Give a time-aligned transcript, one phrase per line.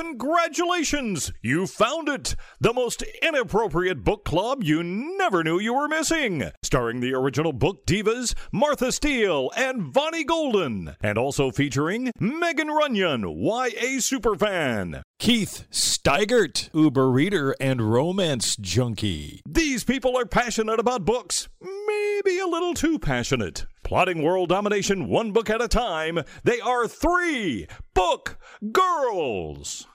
[0.00, 1.30] Congratulations!
[1.42, 2.34] You found it!
[2.58, 6.50] The most inappropriate book club you never knew you were missing.
[6.62, 10.96] Starring the original book divas Martha Steele and Vonnie Golden.
[11.02, 15.02] And also featuring Megan Runyon, YA superfan.
[15.18, 19.42] Keith Steigert, Uber reader and romance junkie.
[19.46, 23.66] These people are passionate about books, maybe a little too passionate.
[23.84, 28.38] Plotting world domination one book at a time, they are three book
[28.72, 29.86] girls.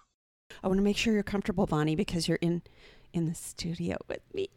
[0.66, 2.64] I want to make sure you're comfortable, Vonnie, because you're in
[3.14, 4.50] in the studio with me.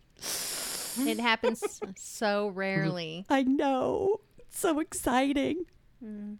[1.06, 1.62] It happens
[1.98, 2.58] so mm-hmm.
[2.58, 3.26] rarely.
[3.28, 4.20] I know.
[4.38, 5.66] It's so exciting.
[6.02, 6.38] Mm.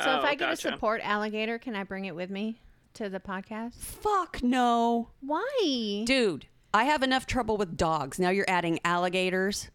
[0.00, 0.68] So Oh, if I get gotcha.
[0.68, 2.62] a support alligator, can I bring it with me
[2.94, 3.74] to the podcast?
[3.74, 5.10] Fuck no.
[5.20, 6.04] Why?
[6.06, 8.18] Dude, I have enough trouble with dogs.
[8.18, 9.70] Now you're adding alligators.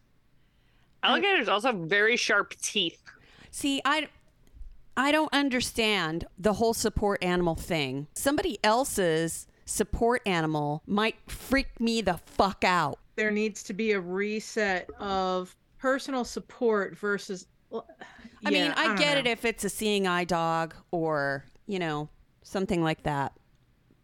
[1.03, 3.03] Alligators also have very sharp teeth.
[3.51, 4.07] See, I
[4.97, 8.07] I don't understand the whole support animal thing.
[8.15, 12.99] Somebody else's support animal might freak me the fuck out.
[13.15, 17.47] There needs to be a reset of personal support versus.
[18.45, 22.09] I mean, I, get it if it's a seeing eye dog or, you know,
[22.43, 23.33] something like that.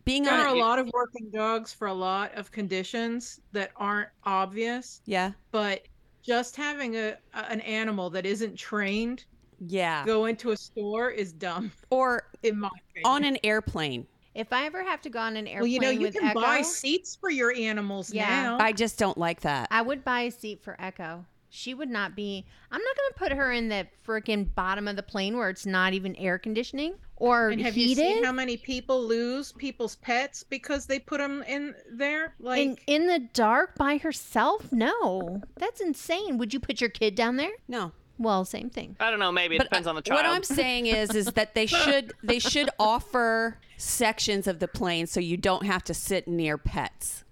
[0.04, 3.72] Being There on are a lot of working dogs for a lot of conditions that
[3.76, 5.84] aren't obvious, yeah, but
[6.24, 9.26] just having a a- an animal that isn't trained
[9.68, 12.70] yeah, go into a store is dumb, or in my
[13.06, 14.08] on an airplane.
[14.34, 16.16] If I ever have to go on an airplane, well, airplane you know, you with
[16.16, 18.44] can Echo, buy seats for your animals Yeah.
[18.44, 18.58] now.
[18.60, 19.68] I just don't like that.
[19.72, 21.26] I would buy a seat for Echo.
[21.50, 22.46] She would not be.
[22.72, 25.66] I'm not going to put her in the freaking bottom of the plane where it's
[25.66, 27.98] not even air conditioning or and have heated.
[28.02, 32.36] you seen how many people lose people's pets because they put them in there?
[32.40, 34.72] Like, in in the dark by herself?
[34.72, 36.38] No, that's insane.
[36.38, 37.52] Would you put your kid down there?
[37.68, 37.92] no.
[38.22, 38.96] Well, same thing.
[39.00, 39.32] I don't know.
[39.32, 40.18] Maybe it But uh, depends on the child.
[40.18, 45.08] What I'm saying is, is that they should they should offer sections of the plane
[45.08, 47.24] so you don't have to sit near pets.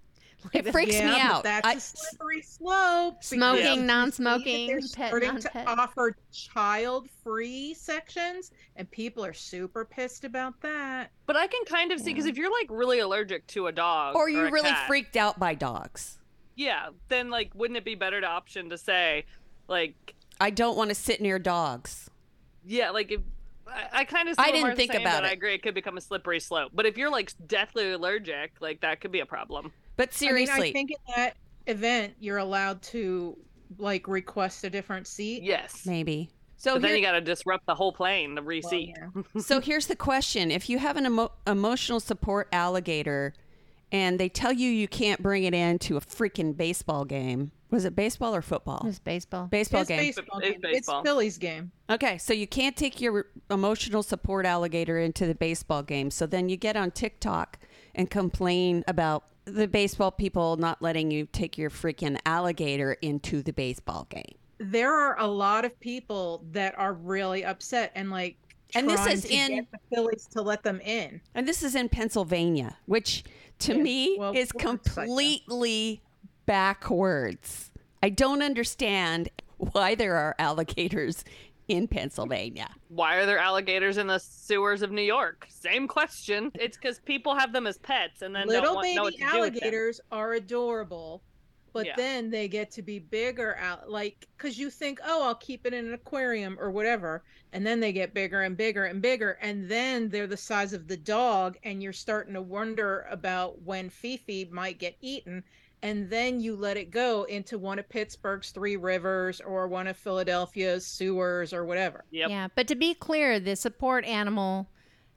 [0.53, 1.43] It freaks yeah, me out.
[1.43, 3.21] That's I- a slippery slope.
[3.23, 5.65] Smoking, you see that non-smoking, They're pet, starting non-pet.
[5.67, 6.15] to offer
[6.79, 11.11] child-free sections, and people are super pissed about that.
[11.25, 14.15] but I can kind of see because if you're like really allergic to a dog
[14.15, 16.19] or you a really cat, freaked out by dogs.
[16.55, 19.25] yeah, then like wouldn't it be better to option to say
[19.67, 22.09] like I don't want to sit near dogs.
[22.65, 23.21] yeah, like if
[23.67, 25.27] I, I kind of I didn't think saying, about it.
[25.27, 26.71] I agree it could become a slippery slope.
[26.73, 29.71] But if you're like deathly allergic, like that could be a problem.
[29.97, 33.37] But seriously, I mean, I think in that event, you're allowed to
[33.77, 35.43] like request a different seat.
[35.43, 35.85] Yes.
[35.85, 36.29] maybe.
[36.57, 38.95] So but then you got to disrupt the whole plane to Well, reseat.
[38.97, 39.21] yeah.
[39.41, 43.33] so here's the question: If you have an emo- emotional support alligator,
[43.91, 47.85] and they tell you you can't bring it in to a freaking baseball game, was
[47.85, 48.85] it baseball or football?
[48.87, 49.47] It's baseball.
[49.47, 49.99] Baseball It's game.
[49.99, 50.39] baseball.
[50.39, 50.61] It's game.
[50.61, 50.99] baseball.
[51.01, 51.71] It's Phillies game.
[51.89, 56.09] Okay, so you can't take your emotional support alligator into the baseball game.
[56.11, 57.59] So then you get on TikTok
[57.95, 63.53] and complain about the baseball people not letting you take your freaking alligator into the
[63.53, 64.35] baseball game.
[64.59, 68.35] There are a lot of people that are really upset and like.
[68.75, 71.21] And this trying is to in- get the Phillies to let them in.
[71.33, 73.23] And this is in Pennsylvania, which
[73.59, 76.01] to Yeah, me well, is we're completely
[76.49, 77.71] backwards.
[78.01, 81.23] I don't understand why there are alligators
[81.67, 82.69] in Pennsylvania.
[82.87, 85.45] Why are there alligators in the sewers of New York?
[85.47, 86.51] Same question.
[86.55, 89.25] It's because people have them as pets and then don't Little want, know what baby
[89.25, 89.61] to do with them.
[89.61, 91.21] alligators are adorable,
[91.71, 91.93] but Yeah.
[91.95, 95.73] then they get to be bigger out like because you think, oh, I'll keep it
[95.75, 97.23] in an aquarium or whatever,
[97.53, 100.87] and then they get bigger and bigger and bigger, and then they're the size of
[100.87, 105.43] the dog, and you're starting to wonder about when Fifi might get eaten.
[105.81, 109.95] And then you let it go into one of Pittsburgh's Three Rivers or one of
[109.95, 112.03] Philadelphia's sewers or whatever.
[112.11, 112.29] Yep.
[112.29, 114.67] Yeah, but to be clear, the support animal,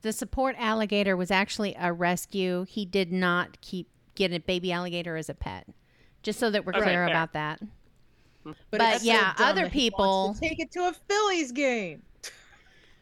[0.03, 2.65] the support alligator was actually a rescue.
[2.69, 5.67] He did not keep get a baby alligator as a pet.
[6.23, 7.09] Just so that we're Okay, clear fair.
[7.09, 7.61] about that.
[8.45, 11.51] But, But it's so yeah, other that wants to people- take it to a Phillies
[11.53, 12.03] game.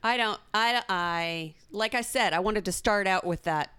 [0.02, 0.40] I don't.
[0.54, 0.82] I.
[0.88, 1.54] I.
[1.70, 3.70] Like I said, I wanted to start out with that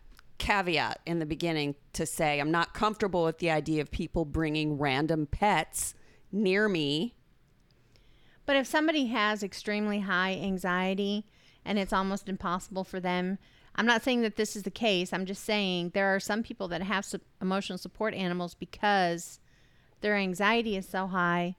[0.42, 4.80] caveat in the beginning to say I'm not comfortable with the idea of people bringing
[4.80, 5.94] random pets
[6.32, 7.14] near me.
[8.48, 11.28] But if somebody has extremely high anxiety
[11.64, 13.38] and it's almost impossible for them,
[13.76, 15.14] I'm not saying that this is the case.
[15.14, 19.40] I'm just saying there are some people that have su- emotional support animals because
[20.02, 21.56] their anxiety is so high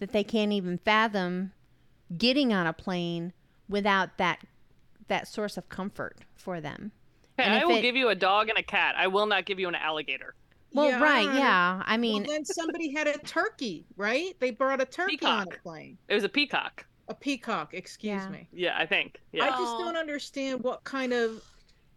[0.00, 1.52] that they can't even fathom
[2.18, 3.32] getting on a plane
[3.68, 4.40] without that
[5.06, 6.90] that source of comfort for them.
[7.38, 8.94] Okay, And I will it- give you a dog and a cat.
[8.96, 10.34] I will not give you an alligator.
[10.72, 11.82] Well, Yeah, right, yeah.
[11.86, 14.34] I mean, well, then somebody had a turkey, right?
[14.40, 15.98] They brought a turkey on a plane.
[16.08, 16.84] It was a peacock.
[17.08, 18.28] A peacock, excuse Yeah.
[18.28, 18.48] me.
[18.52, 19.20] Yeah, I think.
[19.32, 19.44] Yeah.
[19.44, 21.42] I just don't understand what kind of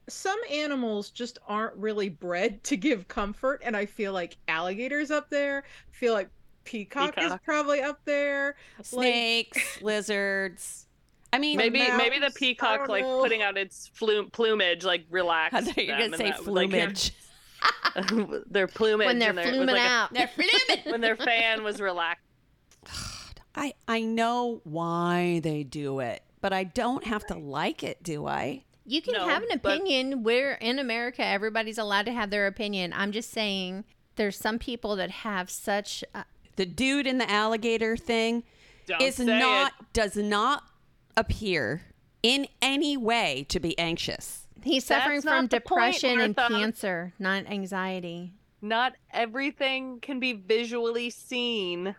[0.09, 5.29] some animals just aren't really bred to give comfort, and I feel like alligators up
[5.29, 5.63] there.
[5.91, 6.29] I feel like
[6.63, 8.57] peacock, is probably up there.
[8.83, 10.86] Snakes, lizards.
[11.33, 13.19] I mean, Maybe maybe the peacock like know.
[13.21, 15.55] putting out its flume, plumage like relaxed.
[15.55, 17.11] I thought you were gonna say and that- like, plumage.
[18.49, 20.13] their plumage when they're and their, it was fluming like a- out.
[20.13, 20.81] They're fluid.
[20.85, 22.23] when their fan was relaxed.
[23.55, 28.27] I I know why they do it, but I don't have to like it, do
[28.27, 28.63] I?
[28.85, 30.23] You can No, have an but- opinion.
[30.23, 31.25] We're in America.
[31.25, 32.93] Everybody's allowed to have their opinion.
[32.93, 33.83] I'm just saying
[34.15, 36.03] there's some people that have such.
[36.15, 36.23] Uh,
[36.55, 38.43] The dude in the alligator thing
[38.85, 39.85] Don't is not it.
[39.93, 40.63] does not
[41.17, 41.81] appear
[42.23, 44.47] in any way to be anxious.
[44.63, 48.33] he's suffering not from depression and cancer, not anxiety.
[48.61, 51.95] Not everything can be visually seen.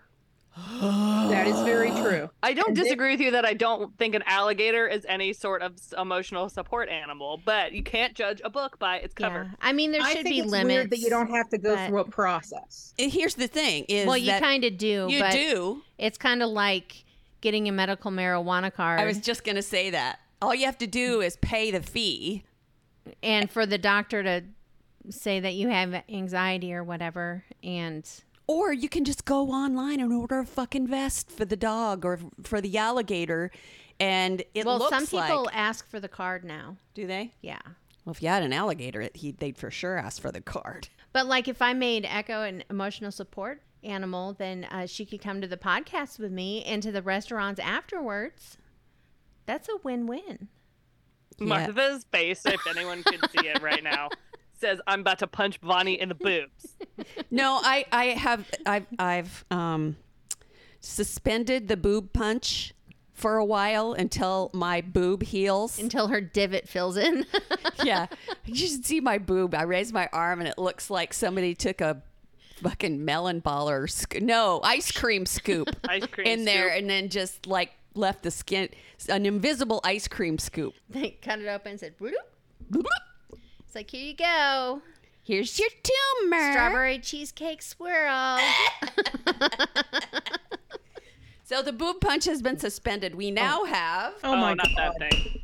[0.80, 2.30] That is very true.
[2.42, 5.32] I don't And they- disagree with you that I don't think an alligator is any
[5.32, 9.44] sort of emotional support animal, but you can't judge a book by its cover.
[9.50, 10.66] Yeah, I mean there I should think be it's limits.
[10.74, 12.92] weird that you don't have to go but- through a process.
[12.98, 15.06] And Here's the thing: is Well, you kind of do.
[15.08, 15.82] you but do.
[15.96, 17.04] It's kind of like
[17.40, 19.00] getting a medical marijuana card.
[19.00, 20.18] I was just gonna say that.
[20.40, 22.44] All you have to do is pay the fee.
[23.22, 24.42] and for the doctor to
[25.10, 28.08] say that you have anxiety or whatever and
[28.46, 32.18] Or you can just go online and order a fucking vest for the dog or
[32.42, 33.50] for the alligator,
[34.00, 35.56] and it well looks Well, some people like.
[35.56, 37.32] ask for the card now Do they?
[37.40, 37.60] yeah
[38.04, 40.88] Well, if you had an alligator, it, he, they'd for sure ask for the card.
[41.12, 45.40] but like if i made echo an emotional support animal then uh, she could come
[45.40, 48.58] to the podcast with me and to the restaurants afterwards.
[49.46, 50.48] That's a win-win.
[51.40, 54.08] Martha's face, if anyone could see it right now,
[54.54, 56.76] says, "I'm about to punch Vonnie in the boobs."
[57.30, 59.96] No, I, I have, I've, I've um,
[60.80, 62.74] suspended the boob punch
[63.12, 65.78] for a while until my boob heals.
[65.78, 67.24] until her divot fills in.
[67.84, 68.06] Yeah,
[68.44, 69.54] you should see my boob.
[69.54, 72.02] I raise my arm and it looks like somebody took a
[72.62, 76.80] fucking melon ball or sc- no ice cream scoop Ice cream in there, scoop.
[76.80, 78.68] and then just like left the skin,
[79.08, 80.74] an invisible ice cream scoop.
[80.88, 82.12] they cut it open and said "Bloop."
[83.64, 84.82] it's like here you go
[85.22, 85.68] Here's your
[86.22, 86.52] tumor.
[86.52, 88.38] strawberry cheesecake swirl
[91.44, 93.14] So the boob punch has been suspended.
[93.14, 93.64] We now oh.
[93.64, 94.92] have Oh, oh my not god.
[94.98, 95.40] that thing.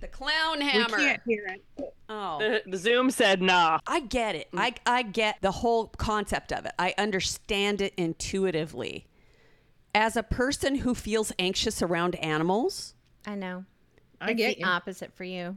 [0.00, 0.96] the clown We hammer.
[0.96, 1.93] can't hear it.
[2.08, 2.38] Oh.
[2.38, 4.48] The, the Zoom said, "Nah." I get it.
[4.54, 6.72] I, I get the whole concept of it.
[6.78, 9.06] I understand it intuitively.
[9.94, 12.94] As a person who feels anxious around animals,
[13.26, 13.64] i know
[14.20, 14.66] I it's get the you.
[14.66, 15.56] opposite for you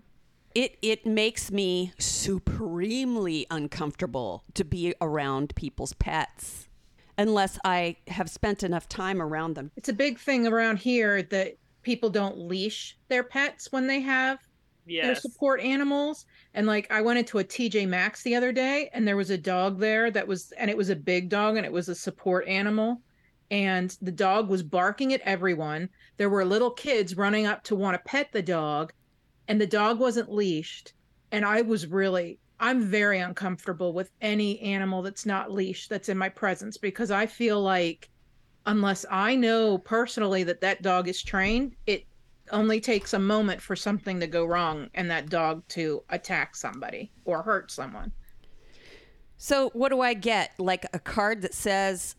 [0.57, 6.67] it it makes me supremely uncomfortable to be around people's pets
[7.15, 9.71] unless I have spent enough time around them.
[9.75, 14.39] It's a big thing around here that people don't leash their pets when they have
[14.87, 16.25] their support animals.
[16.57, 19.37] And like I went into a TJ Maxx the other day and there was a
[19.37, 22.47] dog there that was and it was a big dog and it was a support
[22.47, 22.99] animal.
[23.51, 25.87] And the dog was barking at everyone.
[26.17, 28.91] There were little kids running up to want to pet the dog,
[29.47, 30.93] and the dog wasn't leashed.
[31.31, 36.17] And I was really I'm very uncomfortable with any animal that's not leashed that's in
[36.17, 38.09] my presence because I feel like
[38.65, 42.06] unless I know personally that that dog is trained, it
[42.51, 47.11] only takes a moment for something to go wrong and that dog to attack somebody
[47.25, 48.11] or hurt someone.
[49.37, 50.51] So what do I get?
[50.57, 52.15] Like a card that says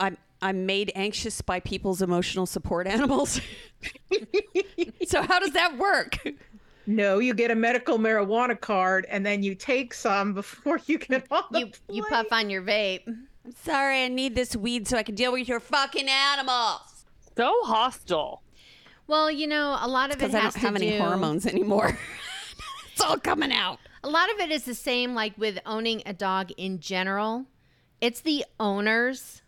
[0.00, 3.40] I'm I'm made anxious by people's emotional support animals.
[5.06, 6.18] so how does that work?
[6.86, 11.26] No, you get a medical marijuana card and then you take some before you get
[11.30, 13.06] on the you you puff on your vape
[13.44, 17.06] I'm sorry, I need this weed so I can deal with your fucking animals.
[17.36, 18.42] So hostile.
[19.06, 20.98] Well, you know, a lot of it I don't have any do.
[20.98, 21.98] hormones anymore.
[22.92, 23.78] it's all coming out.
[24.04, 27.46] A lot of it is the same, like with owning a dog in general.
[28.00, 29.42] It's the owners,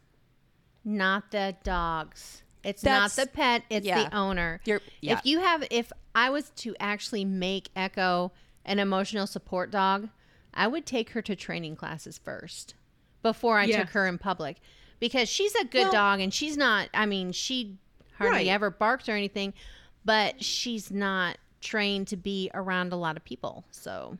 [0.85, 2.43] not the dogs.
[2.63, 3.63] It's That's- not the pet.
[3.71, 4.09] It's yeah.
[4.09, 4.61] the owner.
[4.65, 4.79] Yeah.
[5.03, 8.33] If you have, if I was to actually make Echo
[8.65, 10.09] an emotional support dog,
[10.55, 12.75] I would take her to training classes first
[13.23, 13.81] before I Yes.
[13.81, 14.59] took her in public,
[15.01, 16.89] because she's a good Well- dog and she's not.
[16.95, 17.77] I mean, she
[18.19, 18.47] hardly Right.
[18.49, 19.55] ever barks or anything,
[20.05, 23.65] but she's not trained to be around a lot of people.
[23.71, 24.19] So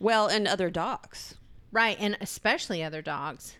[0.00, 1.34] Well, and other dogs.
[1.70, 3.56] Right, and especially other dogs.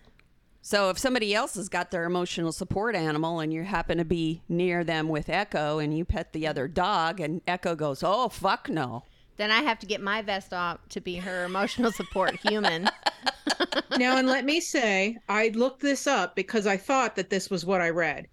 [0.60, 4.42] So if somebody else has got their emotional support animal and you happen to be
[4.48, 8.68] near them with Echo and you pet the other dog and Echo goes, "Oh fuck
[8.68, 9.02] no."
[9.38, 12.88] Then I have to get my vest off to be her emotional support human.
[13.98, 17.64] now, and let me say, I looked this up because I thought that this was
[17.64, 18.28] what I read.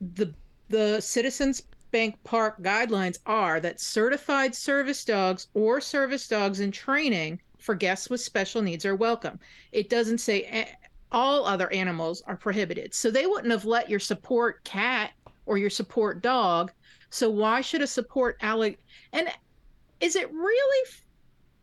[0.00, 0.34] The
[0.68, 7.40] the citizens Bank Park guidelines are that certified service dogs or service dogs in training
[7.58, 9.38] for guests with special needs are welcome.
[9.70, 10.76] It doesn't say
[11.12, 12.92] all other animals are prohibited.
[12.92, 15.12] So they wouldn't have let your support cat
[15.46, 16.72] or your support dog.
[17.10, 18.78] So why should a support allig
[19.12, 19.28] and
[20.00, 20.88] is it really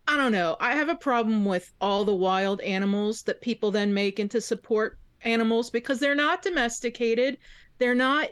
[0.08, 0.56] I don't know.
[0.60, 4.98] I have a problem with all the wild animals that people then make into support
[5.24, 7.38] animals because they're not domesticated.
[7.82, 8.30] They're not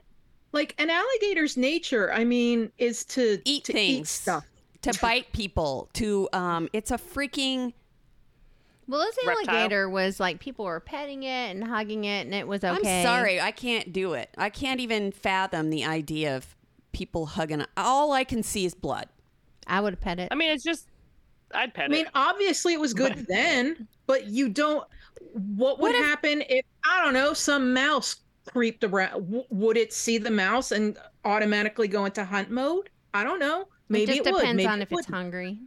[0.51, 2.13] like an alligator's nature.
[2.13, 3.99] I mean, is to Eat to things.
[4.01, 4.45] eat stuff.
[4.83, 5.89] to bite people.
[5.93, 7.73] To um, it's a freaking
[8.87, 9.49] Well, this Reptile.
[9.55, 13.01] alligator was like people were petting it and hugging it, and it was okay.
[13.01, 14.29] I'm sorry, I can't do it.
[14.37, 16.55] I can't even fathom the idea of
[16.91, 17.63] people hugging.
[17.75, 19.07] All I can see is blood.
[19.65, 20.27] I would have pet it.
[20.31, 20.87] I mean, it's just
[21.55, 21.93] I'd pet it.
[21.93, 22.11] I mean, it.
[22.13, 24.87] obviously it was good then, but you don't.
[25.33, 28.17] What would What if- happen if I don't know some mouse
[28.51, 29.11] creeped around?
[29.11, 32.89] W- would it see the mouse and automatically go into hunt mode?
[33.13, 33.67] I don't know.
[33.89, 34.39] Maybe it it, just would.
[34.39, 35.13] depends Maybe on it if it's wouldn't.
[35.15, 35.59] hungry.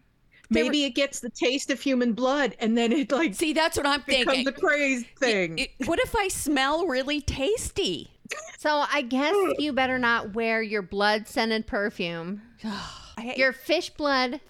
[0.51, 3.53] They were- Maybe it gets the taste of human blood, and then it like See,
[3.53, 4.45] that's what I'm becomes thinking.
[4.45, 5.59] the crazy thing.
[5.59, 8.11] It- what if I smell really tasty?
[8.59, 12.43] So I guess you better not wear your blood scented perfume,
[13.37, 14.41] your fish blood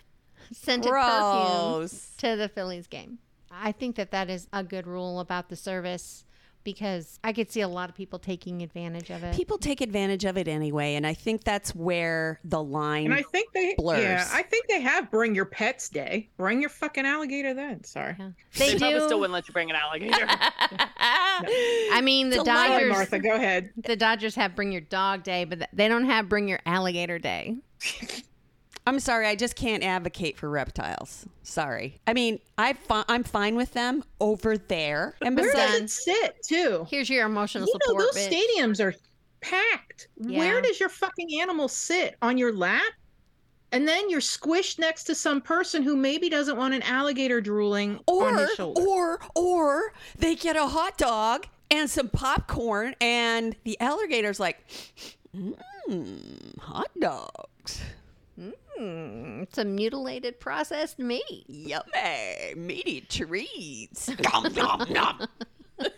[0.52, 3.18] scented perfume to the Phillies game.
[3.50, 6.24] I think that that is a good rule about the service
[6.64, 9.34] because I could see a lot of people taking advantage of it.
[9.34, 13.06] People take advantage of it anyway, and I think that's where the line.
[13.06, 14.02] and I think they, blurs.
[14.02, 16.28] yeah, I think they have Bring Your Pets Day.
[16.36, 17.84] Bring your fucking alligator then.
[17.84, 18.16] Sorry.
[18.18, 18.30] Yeah.
[18.58, 20.26] They, They, probably still wouldn't let you bring an alligator.
[20.28, 22.90] I mean, the It's a lot Dodgers.
[22.90, 23.70] Martha, go ahead.
[23.76, 27.56] The Dodgers have Bring Your Dog Day, but they don't have Bring Your Alligator Day.
[28.86, 31.24] I'm sorry, I just can't advocate for reptiles.
[31.44, 32.00] Sorry.
[32.06, 35.14] I mean, I fi- I'm fine with them over there.
[35.22, 36.86] And Where does besides, it sit too?
[36.90, 38.14] Here's your emotional you know support.
[38.14, 38.42] those bitch.
[38.58, 38.94] stadiums are
[39.40, 40.38] packed Yeah.
[40.38, 42.92] where does your fucking animal sit on your lap
[43.72, 47.98] and then you're squished next to some person who maybe doesn't want an alligator drooling
[48.06, 53.56] on or his shoulder or or they get a hot dog and some popcorn, and
[53.64, 54.58] the alligator's like,
[55.34, 57.80] mmm, hot dogs.
[58.82, 61.44] Mm, some mutilated processed meat.
[61.46, 64.10] Yummy, meaty treats.
[64.32, 65.26] Nom, nom, nom.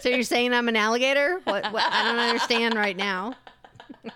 [0.00, 1.40] So you're saying I'm an alligator?
[1.42, 1.92] What, what?
[1.92, 3.34] I don't understand right now.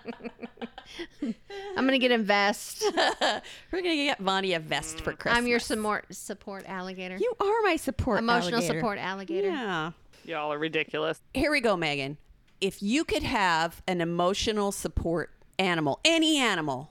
[1.21, 1.35] I'm
[1.75, 2.81] gonna get a vest.
[2.95, 5.37] We're gonna get Vonnie a vest for Christmas.
[5.37, 7.17] I'm your support support alligator.
[7.17, 8.19] You are my support.
[8.19, 8.79] Emotional alligator.
[8.79, 9.49] support alligator.
[9.49, 9.91] Yeah.
[10.23, 11.19] Y'all are ridiculous.
[11.33, 12.17] Here we go, Megan.
[12.61, 16.89] If you could have an emotional support animal, any animal,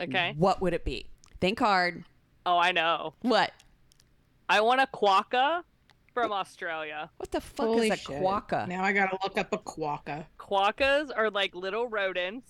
[0.00, 0.34] Okay.
[0.36, 1.06] what would it be?
[1.40, 2.04] Think hard.
[2.44, 3.14] Oh, I know.
[3.22, 3.52] What?
[4.48, 5.62] I want a quokka
[6.14, 7.10] from Australia.
[7.16, 8.22] What the fuck Holy is a shit.
[8.22, 8.68] quokka?
[8.68, 12.48] now i gotta look up a quokka Quokkas are like little rodents,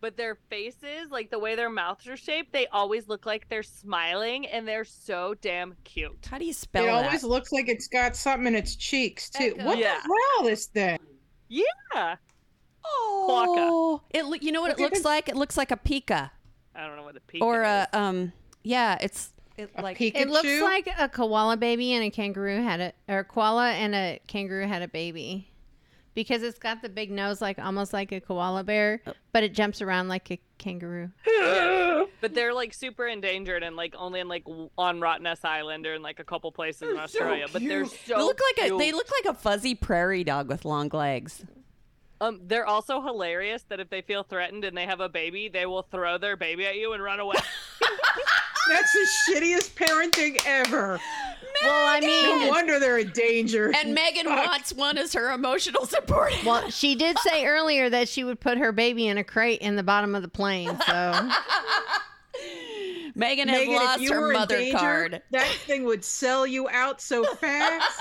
[0.00, 3.62] but their faces, like the way their mouths are shaped, they always look like they're
[3.62, 6.26] smiling and they're so damn cute.
[6.30, 7.06] How do you spell it that?
[7.06, 9.64] always looks like it's got something in its cheeks too Echo.
[9.64, 9.98] what Yeah.
[10.04, 10.98] the hell is this
[11.48, 12.16] Yeah.
[12.84, 14.24] oh, it.
[14.26, 15.28] loo- You know what Look it looks this- like?
[15.28, 16.30] It looks like a pika
[16.74, 17.68] I don't know what a pika or is.
[17.68, 18.32] a um.
[18.62, 20.16] Yeah, it's it, a like Pikachu?
[20.16, 23.94] It looks like a koala baby and a kangaroo had a or a koala and
[23.94, 25.50] a kangaroo had a baby.
[26.14, 29.02] Because it's got the big nose like almost like a koala bear,
[29.32, 31.10] but it jumps around like a kangaroo.
[32.20, 34.44] But they're like super endangered and like only in like
[34.78, 37.46] on Rottnest Island or in like a couple places in Australia.
[37.52, 40.64] but they're so they look like a they look like a fuzzy prairie dog with
[40.64, 41.44] long legs.
[42.20, 45.66] Um, they're also hilarious that if they feel threatened and they have a baby, they
[45.66, 47.36] will throw their baby at you and run away.
[48.70, 50.98] that's the shittiest parenting ever
[51.62, 56.32] Well, I mean, no wonder they're endangered And Megan wants one as her emotional support.
[56.46, 59.76] well, she did say earlier that she would put her baby in a crate in
[59.76, 60.78] the bottom of the plane.
[60.86, 61.28] So
[63.14, 65.22] Megan has Megan, if lost you her were in mother danger, card.
[65.30, 68.00] that thing would sell you out so fast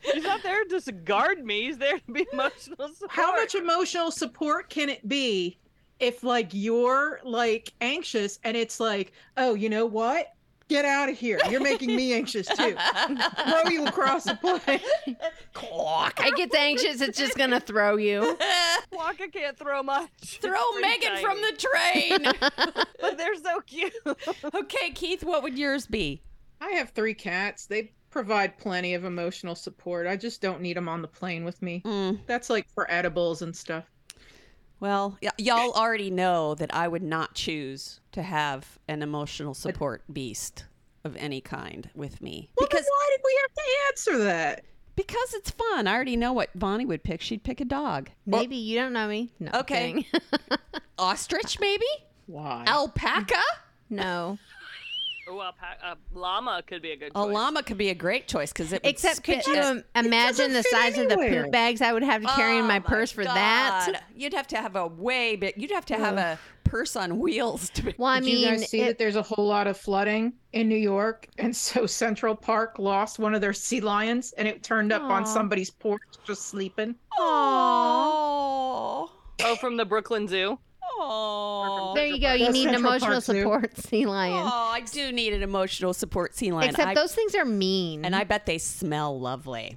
[0.00, 1.62] He's not there to just guard me.
[1.66, 3.10] He's there to be emotional support.
[3.10, 5.58] how much emotional support can it be
[6.00, 10.34] if like you're like anxious and it's like oh you know what
[10.68, 12.76] get out of here you're making me anxious too
[13.48, 15.16] throw you across the plane
[16.26, 18.36] it gets anxious, it's just gonna throw you.
[18.92, 20.10] Quokka can't throw much.
[20.40, 22.84] Throw It's pretty Megan from the train.
[23.00, 23.92] But they're so cute.
[24.54, 26.20] okay, Keith, what would yours be?
[26.60, 30.88] i have three cats they provide plenty of emotional support i just don't need them
[30.88, 33.84] on the plane with me Mm, that's like for edibles and stuff
[34.80, 40.02] well, y- y'all already know that I would not choose to have an emotional support
[40.12, 40.64] beast
[41.04, 44.64] of any kind with me well, because then why did we have to answer that
[44.94, 45.86] Because it's fun.
[45.86, 47.20] I already know what Vonnie would pick.
[47.22, 48.10] She'd pick a dog.
[48.26, 49.30] Maybe you don't know me.
[49.40, 49.50] No.
[49.60, 50.06] Okay.
[50.98, 51.86] Ostrich, maybe?
[52.26, 52.64] Why?
[52.66, 53.40] Alpaca?
[53.90, 54.38] no.
[55.28, 58.28] Ooh, a, pa- a llama could be a good A llama could be a great
[58.28, 61.80] choice because it Except could you that- imagine the fit size of the poop bags
[61.80, 64.04] I would have to carry in Oh my purse for that?
[64.14, 67.70] You'd have to have a way, but you'd have to have a purse on wheels
[67.70, 67.94] to be.
[67.98, 70.32] Well, I Did mean, you guys see it- that there's a whole lot of flooding
[70.52, 74.62] in New York, and so Central Park lost one of their sea lions, and it
[74.62, 76.94] turned up on somebody's porch just sleeping.
[77.18, 79.10] Oh.
[79.42, 80.58] Oh, from the Brooklyn Zoo.
[80.98, 81.92] Oh.
[81.94, 82.32] there you go.
[82.32, 83.40] You That's need an emotional Park Zoo.
[83.42, 84.32] support sea lion.
[84.44, 86.70] Oh, I do need an emotional support sea lion.
[86.70, 88.04] Except I- those things are mean.
[88.04, 89.76] and I bet they smell lovely.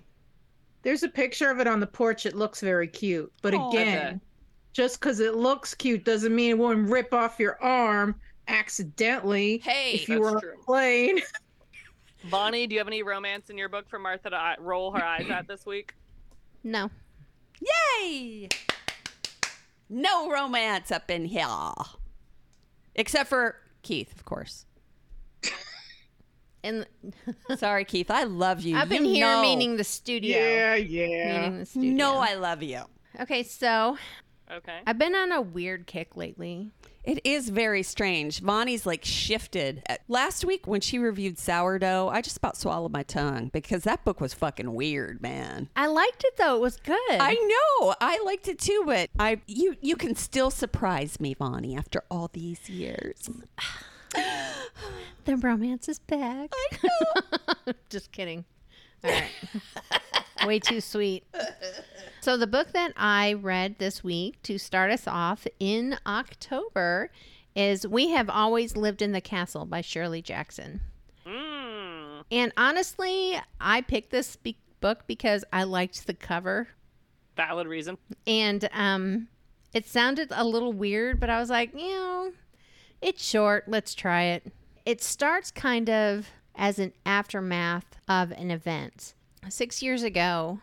[0.82, 2.26] There's a picture of it on the porch.
[2.26, 3.70] It looks very cute, but Aw.
[3.70, 4.22] again,
[4.72, 8.16] just because it looks cute doesn't mean it won't rip off your arm
[8.48, 9.58] accidentally.
[9.58, 10.54] Hey, if you That's were on true.
[10.60, 11.20] a plane.
[12.26, 15.04] Vonnie, do you have any romance in your book for Martha to eye- roll her
[15.04, 15.94] eyes at this week?
[16.64, 16.90] no.
[18.02, 18.48] Yay!
[19.90, 21.48] No romance up in here.
[22.96, 24.66] Except for Keith, of course.
[26.64, 26.86] And
[27.58, 28.12] Sorry, Keith.
[28.12, 28.76] I love you.
[28.76, 29.42] I've been You here know.
[29.42, 30.38] meaning the studio.
[30.38, 31.42] yeah, yeah.
[31.42, 31.94] Meaning the studio.
[31.94, 32.82] No, I love you.
[33.20, 33.98] Okay, so
[34.52, 34.80] Okay.
[34.86, 36.72] I've been on a weird kick lately.
[37.04, 38.42] It is very strange.
[38.42, 39.84] Vonnie's like shifted.
[40.08, 44.20] Last week when she reviewed Sourdough, I just about swallowed my tongue because that book
[44.20, 45.70] was fucking weird, man.
[45.76, 46.56] I liked it though.
[46.56, 46.98] It was good.
[47.10, 47.96] I know.
[48.02, 52.30] I liked it too, but I you you can still surprise me, Vonnie, after all
[52.34, 53.30] these years.
[55.26, 56.52] the romance is back.
[56.54, 57.74] I know.
[57.90, 58.46] just kidding.
[59.04, 59.30] All right.
[60.46, 61.24] Way too sweet.
[62.22, 67.12] So, the book that I read this week to start us off in October
[67.56, 70.82] is We Have Always Lived in the Castle by Shirley Jackson.
[71.26, 72.24] Mm.
[72.30, 76.68] And honestly, I picked this be- book because I liked the cover
[77.36, 77.98] Valid reason.
[78.28, 79.28] and um
[79.74, 82.32] it sounded a little weird but i was like you know
[83.02, 84.52] it's short let's try it
[84.86, 89.14] it starts kind of as an aftermath of an event
[89.48, 90.60] six years ago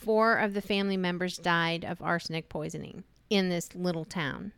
[0.00, 4.52] four of the family members died of arsenic poisoning in this little town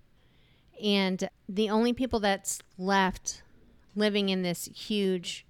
[0.82, 3.42] and the only people that's left
[3.94, 5.44] living in this huge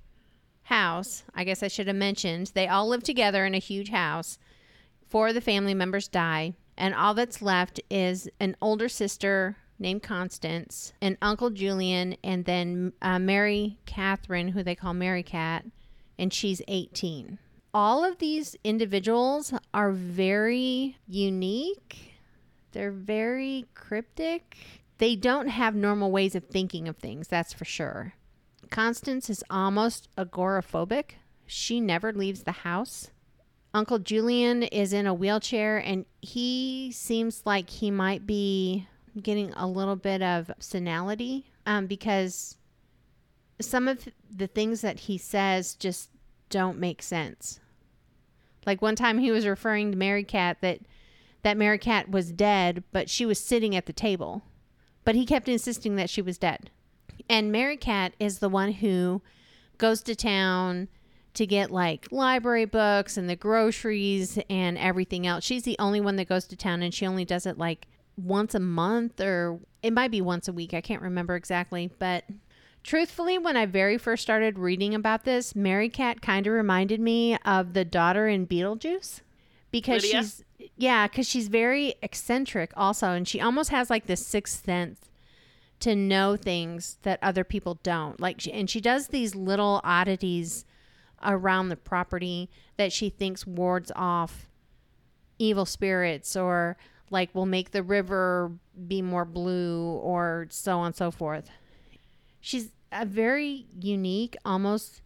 [0.64, 4.38] house i guess i should have mentioned they all live together in a huge house
[5.12, 10.02] Four of the family members die, and all that's left is an older sister named
[10.02, 15.70] Constance, an uncle Julian, and then uh, Mary Katherine, who they call Merricat,
[16.18, 17.38] and she's 18.
[17.74, 22.14] All of these individuals are very unique.
[22.72, 24.56] They're very cryptic.
[24.98, 28.14] They don't have normal ways of thinking of things, that's for sure.
[28.70, 31.12] Constance is almost agoraphobic.
[31.46, 33.10] She never leaves the house.
[33.74, 38.86] Uncle Julian is in a wheelchair and he seems like he might be
[39.20, 42.56] getting a little bit of senility um, because
[43.60, 46.10] some of the things that he says just
[46.52, 47.58] don't make sense.
[48.66, 50.80] Like one time he was referring to Merricat that
[51.42, 54.42] that Merricat was dead, but she was sitting at the table.
[55.04, 56.70] But he kept insisting that she was dead.
[57.28, 59.22] And Merricat is the one who
[59.78, 60.86] goes to town
[61.34, 65.42] to get like library books and the groceries and everything else.
[65.42, 67.86] She's the only one that goes to town and she only does it like
[68.16, 70.74] once a month or it might be once a week.
[70.74, 72.24] I can't remember exactly, but
[72.82, 77.72] truthfully when I very first started reading about this, Merricat kind of reminded me of
[77.74, 79.20] the daughter in Beetlejuice
[79.70, 80.22] because Lydia?
[80.22, 80.44] she's
[80.76, 85.00] yeah, cuz she's very eccentric also and she almost has like this sixth sense
[85.80, 88.20] to know things that other people don't.
[88.20, 90.64] Like she, and she does these little oddities
[91.22, 94.48] around the property that she thinks wards off
[95.38, 96.76] evil spirits or
[97.10, 98.52] like will make the river
[98.86, 101.50] be more blue or so on and so forth.
[102.42, 105.00] She's a very unique, almost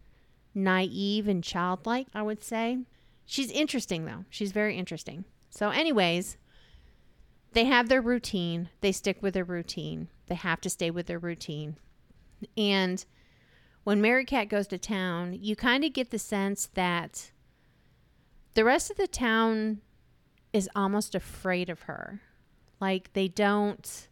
[0.55, 2.79] naive and childlike, I would say.
[3.25, 4.25] She's interesting though.
[4.29, 5.23] She's very interesting.
[5.51, 6.37] So anyways,
[7.53, 8.69] they have their routine.
[8.81, 10.09] They stick with their routine.
[10.25, 11.77] They have to stay with their routine.
[12.57, 13.05] And
[13.83, 17.31] when Merricat goes to town, you kind of get the sense that
[18.55, 19.81] the rest of the town
[20.51, 22.19] is almost afraid of her.
[22.79, 24.07] Like they don't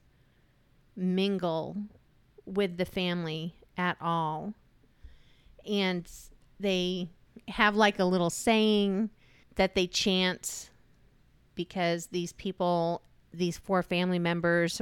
[0.96, 1.78] mingle
[2.46, 4.54] with the family at all.
[5.66, 6.10] And
[6.60, 7.10] they
[7.48, 9.10] have like a little saying
[9.56, 10.70] that they chant
[11.56, 13.02] because these people,
[13.34, 14.82] these four family members,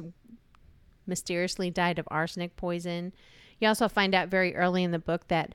[1.05, 3.13] mysteriously died of arsenic poison.
[3.59, 5.53] You also find out very early in the book that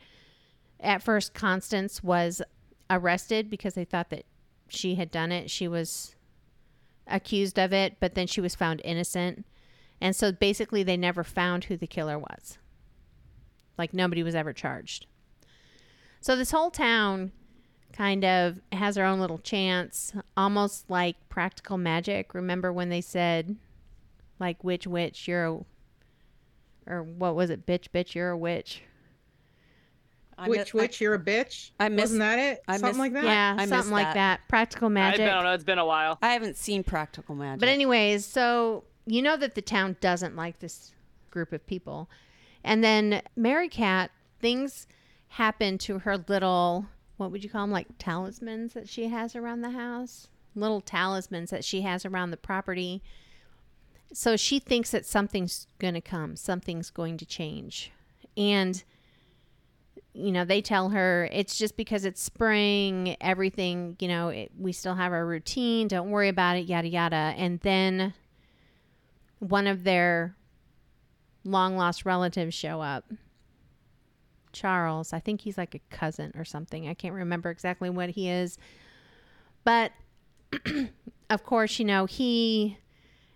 [0.80, 2.40] at first Constance was
[2.90, 4.24] arrested because they thought that
[4.68, 5.50] she had done it.
[5.50, 6.14] She was
[7.06, 9.44] accused of it, but then she was found innocent.
[10.00, 12.58] And so basically, they never found who the killer was.
[13.76, 15.06] Like, nobody was ever charged.
[16.20, 17.32] So, this whole town
[17.92, 22.34] kind of has their own little chants, almost like practical magic.
[22.34, 23.56] Remember when they said,
[24.38, 25.60] like, witch, witch, you're a,
[26.92, 28.82] or what was it, bitch, bitch, you're a witch?
[30.40, 31.72] I Which mi- I- you're a bitch?
[31.80, 32.62] I miss- Wasn't that it?
[32.68, 33.24] I Something miss- like that.
[33.24, 34.14] Yeah, I something like that.
[34.14, 34.48] that.
[34.48, 35.22] Practical magic.
[35.22, 35.52] I don't know.
[35.52, 36.16] It's been a while.
[36.22, 37.58] I haven't seen Practical Magic.
[37.58, 40.92] But anyways, so you know that the town doesn't like this
[41.30, 42.08] group of people.
[42.64, 44.86] And then Merricat, things
[45.28, 49.60] happen to her little what would you call them like talismans that she has around
[49.60, 50.28] the house?
[50.54, 53.02] Little talismans that she has around the property.
[54.12, 57.90] So she thinks that something's going to come, something's going to change.
[58.36, 58.82] And
[60.14, 64.72] you know, they tell her it's just because it's spring, everything, you know, it, we
[64.72, 67.34] still have our routine, don't worry about it, yada, yada.
[67.36, 68.14] And then
[69.38, 70.36] one of their
[71.44, 73.04] long lost relatives show up.
[74.52, 76.88] Charles, I think he's like a cousin or something.
[76.88, 78.58] I can't remember exactly what he is.
[79.64, 79.92] But
[81.30, 82.78] of course, you know, he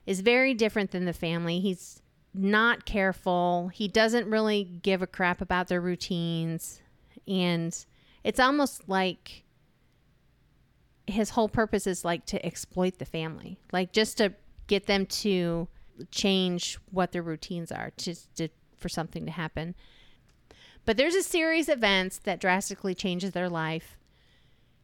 [0.07, 1.61] is very different than the family.
[1.61, 2.03] He's
[2.35, 3.69] not careful.
[3.69, 6.81] He doesn't really give a crap about their routines.
[7.29, 7.77] And
[8.25, 9.45] it's almost like
[11.07, 14.33] his whole purpose is like to exploit the family, like just to
[14.67, 15.69] get them to
[16.11, 19.75] change what their routines are, just to, for something to happen.
[20.85, 23.97] But there's a series of events that drastically changes their life.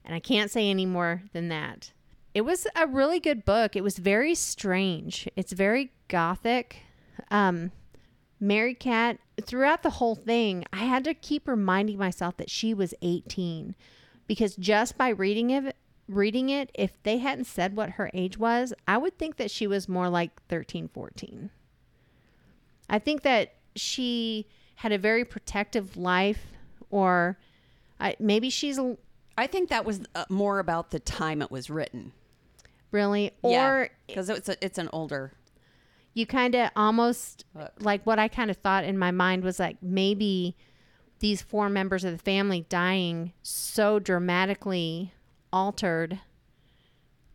[0.04, 1.92] And I can't say any more than that.
[2.34, 3.74] It was a really good book.
[3.74, 5.28] It was very strange.
[5.34, 6.82] It's very gothic.
[7.30, 7.72] Um,
[8.40, 13.74] Merricat, throughout the whole thing, I had to keep reminding myself that she was 18
[14.26, 15.74] because just by reading it,
[16.08, 19.66] reading it, if they hadn't said what her age was, I would think that she
[19.66, 21.50] was more like 13, 14.
[22.88, 26.46] I think that she had a very protective life,
[26.90, 27.38] or
[28.00, 28.96] I, maybe she's a-
[29.36, 32.12] I think that was uh, more about the time it was written.
[32.90, 35.32] really, or because it's a, it's an older.
[36.14, 37.44] you kind of almost
[37.78, 40.56] like what I kind of thought in my mind was like maybe
[41.20, 45.12] these four members of the family dying so dramatically
[45.52, 46.20] altered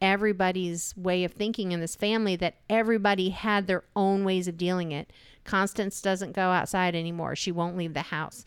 [0.02, 4.92] everybody's way of thinking in this family that everybody had their own ways of dealing
[4.92, 5.12] it.
[5.46, 7.36] Constance doesn't go outside anymore.
[7.36, 8.44] She won't leave the house.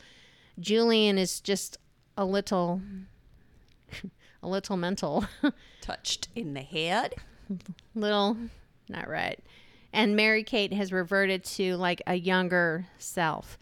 [0.60, 1.78] Julian is just
[2.16, 2.80] a little
[4.42, 5.26] a little mental.
[5.80, 7.14] touched in the head.
[7.94, 8.36] little
[8.88, 9.38] not right
[9.92, 13.58] and Merricat has reverted to like a younger self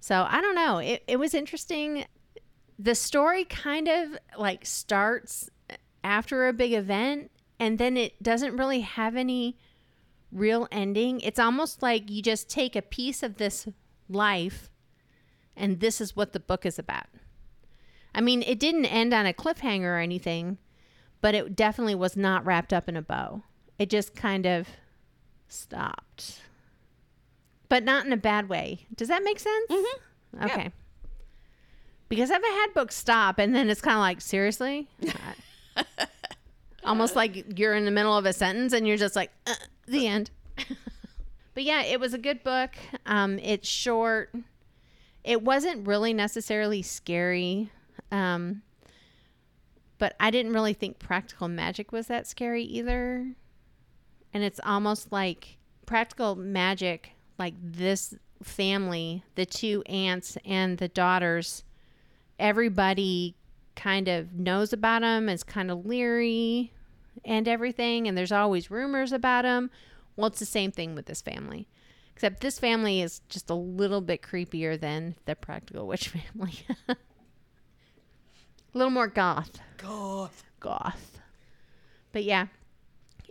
[0.00, 2.04] so i don't know it, it was interesting
[2.80, 5.50] the story kind of like starts
[6.02, 9.58] after a big event and then it doesn't really have any
[10.32, 13.68] real ending it's almost like you just take a piece of this
[14.08, 14.70] life
[15.56, 17.06] and this is what the book is about
[18.14, 20.56] i mean it didn't end on a cliffhanger or anything
[21.20, 23.42] but it definitely was not wrapped up in a bow.
[23.78, 24.68] It just kind of
[25.48, 26.40] stopped.
[27.68, 28.86] But not in a bad way.
[28.94, 29.70] Does that make sense?
[29.70, 30.44] Mm-hmm.
[30.44, 30.72] Okay.
[32.10, 34.88] Because I've had books stop and then it's kind of like, seriously?
[36.84, 39.54] Almost like you're in the middle of a sentence and you're just like, uh,
[39.86, 40.30] the end.
[41.54, 42.72] but yeah, it was a good book.
[43.06, 44.34] Um, it's short.
[45.22, 47.70] It wasn't really necessarily scary.
[48.10, 48.62] Um,
[49.98, 53.34] but I didn't really think practical magic was that scary either.
[54.34, 61.62] And it's almost like practical magic, like this family, the two aunts and the daughters,
[62.40, 63.36] everybody
[63.76, 66.72] kind of knows about them, is kind of leery
[67.24, 68.08] and everything.
[68.08, 69.70] And there's always rumors about them.
[70.16, 71.68] Well, it's the same thing with this family.
[72.14, 76.54] Except this family is just a little bit creepier than the practical witch family.
[76.88, 76.96] a
[78.74, 80.42] little more goth Goth.
[80.58, 81.20] goth.
[82.12, 82.46] But yeah,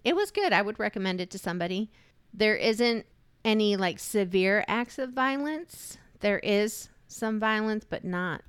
[0.04, 0.54] it was good.
[0.54, 1.92] I would recommend it to somebody.
[2.34, 3.06] There isn't
[3.46, 5.98] any like severe acts of violence.
[6.22, 8.42] There is some violence, but not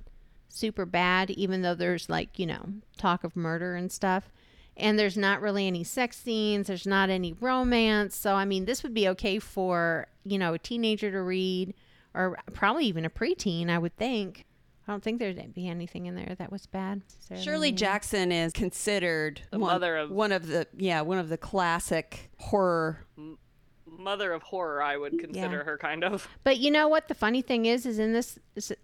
[0.51, 2.65] super bad, even though there's like, you know,
[2.97, 4.31] talk of murder and stuff.
[4.77, 8.15] And there's not really any sex scenes, there's not any romance.
[8.15, 11.73] So, I mean, this would be okay for, you know, a teenager to read
[12.13, 14.45] or probably even a preteen, I would think.
[14.87, 17.01] I don't think there'd be anything in there that was bad.
[17.39, 21.37] Shirley Jackson is considered The one, mother of- one of the yeah one of the
[21.37, 23.05] classic horror
[23.91, 24.81] mother of horror.
[24.81, 25.63] I would consider Yeah.
[25.63, 26.27] her kind of.
[26.43, 27.07] But you know what?
[27.07, 28.39] The funny thing is, is in this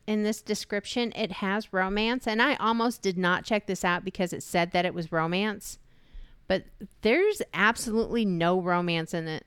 [0.06, 4.34] in this description, it has romance, and I almost did not check this out because
[4.34, 5.80] it said that it was romance,
[6.48, 6.66] but
[7.02, 9.46] there's absolutely no romance in it.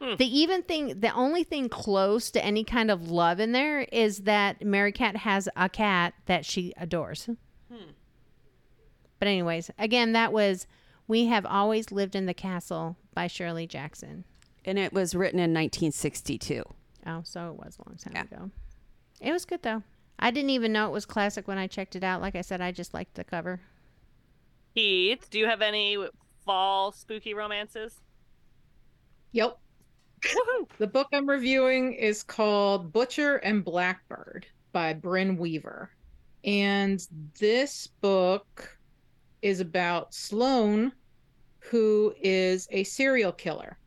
[0.00, 0.16] Hmm.
[0.16, 4.20] The even thing, the only thing close to any kind of love in there is
[4.22, 7.28] that Merricat has a cat that she adores.
[7.70, 7.90] Hmm.
[9.18, 10.66] But anyways, again, that was
[11.10, 14.24] "We Have Always Lived in the Castle" by Shirley Jackson.
[14.64, 16.62] And it was written in 1962.
[17.04, 18.22] Oh, so it was a long time Yeah.
[18.22, 18.50] ago.
[19.20, 19.82] It was good though.
[20.20, 22.20] I didn't even know it was classic when I checked it out.
[22.20, 23.60] Like I said, I just liked the cover.
[24.76, 25.98] Keith, do you have any
[26.44, 28.00] fall spooky romances?
[29.32, 29.58] Yep.
[30.22, 30.68] Woohoo!
[30.78, 35.90] The book I'm reviewing is called Butcher and Blackbird by Brynne Weaver.
[36.44, 37.04] And
[37.40, 38.78] this book
[39.42, 40.92] is about Sloane,
[41.60, 43.78] who is a serial killer.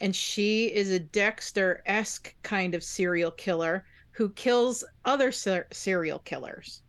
[0.00, 6.18] And she is a Dexter esque kind of serial killer who kills other ser- serial
[6.20, 6.82] killers.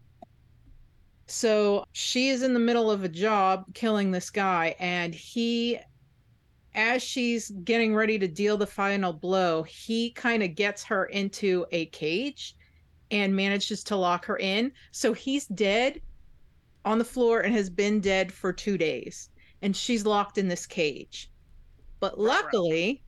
[1.27, 5.79] So she is in the middle of a job killing this guy, and he
[6.75, 11.65] as she's getting ready to deal the final blow, he kind of gets her into
[11.71, 12.55] a cage
[13.11, 14.71] and manages to lock her in.
[14.91, 16.01] So he's dead
[16.83, 19.29] on the floor and has been dead for two days.
[19.63, 21.31] And she's locked in this cage.
[21.99, 23.01] But luckily,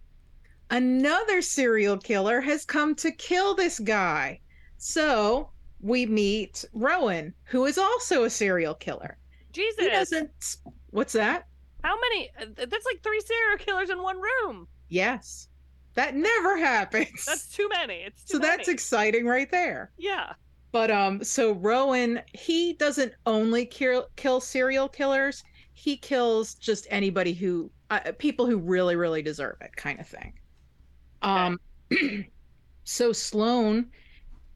[0.72, 4.40] another serial killer has come to kill this guy.
[4.78, 9.18] So we meet Rowan, who is also a serial killer.
[9.52, 9.84] Jesus.
[9.84, 10.58] He doesn't.
[10.90, 11.46] What's that?
[11.86, 12.32] how many?
[12.56, 14.68] That's like three serial killers in one room.
[14.90, 15.48] Yes.
[15.94, 17.26] That never happens.
[17.26, 17.98] That's too many.
[17.98, 19.92] It's too so that's exciting right there.
[19.98, 20.34] yeah.
[20.72, 25.44] But um so Rowan, he doesn't only kill kill serial killers,
[25.76, 30.34] he kills just anybody who uh, people who really really deserve it kind of thing.
[31.22, 31.60] Um
[32.84, 33.88] so Sloane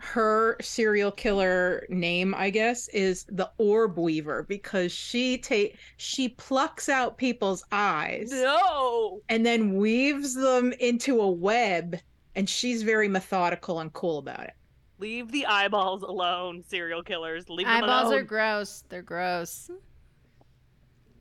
[0.02, 6.88] her serial killer name i guess is the orb weaver because she take she plucks
[6.88, 9.20] out people's eyes No.
[9.28, 11.98] and then weaves them into a web
[12.36, 14.54] and she's very methodical and cool about it
[15.00, 17.48] Leave the eyeballs alone, serial killers.
[17.50, 18.20] Leave them Eyeballs alone.
[18.20, 18.84] are gross.
[18.90, 19.72] They're gross.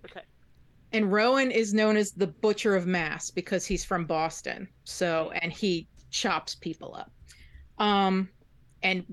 [0.05, 0.21] Okay.
[0.93, 5.53] and rowan is known as the butcher of mass because he's from boston so and
[5.53, 7.13] he chops people up
[7.79, 8.29] um
[8.83, 9.05] and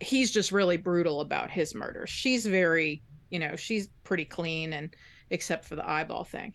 [0.00, 4.94] he's just really brutal about his murders she's very you know she's pretty clean and
[5.30, 6.52] except for the eyeball thing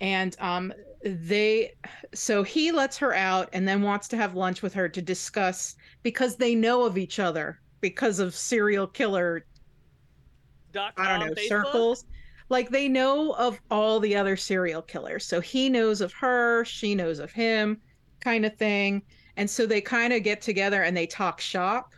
[0.00, 0.72] and um
[1.04, 1.72] they
[2.14, 5.76] so he lets her out and then wants to have lunch with her to discuss
[6.02, 9.44] because they know of each other because of serial killer
[10.72, 11.48] Dot I don't know, Facebook?
[11.48, 12.04] circles.
[12.50, 15.24] Like they know of all the other serial killers.
[15.24, 17.80] So he knows of her, she knows of him,
[18.20, 19.02] kind of thing.
[19.36, 21.94] And so they kind of get together and they talk shop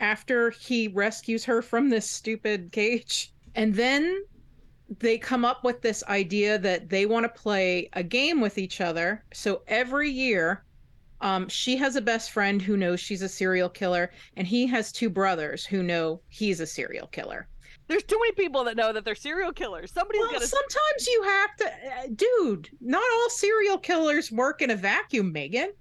[0.00, 3.32] after he rescues her from this stupid cage.
[3.54, 4.24] And then
[4.98, 8.80] they come up with this idea that they want to play a game with each
[8.80, 9.24] other.
[9.32, 10.64] So every year,
[11.20, 14.92] um, she has a best friend who knows she's a serial killer, and he has
[14.92, 17.48] two brothers who know he's a serial killer.
[17.86, 19.92] There's too many people that know that they're serial killers.
[19.92, 20.46] Somebody's Well, got to.
[20.48, 22.70] sometimes you have to, uh, dude.
[22.80, 25.72] Not all serial killers work in a vacuum, Megan.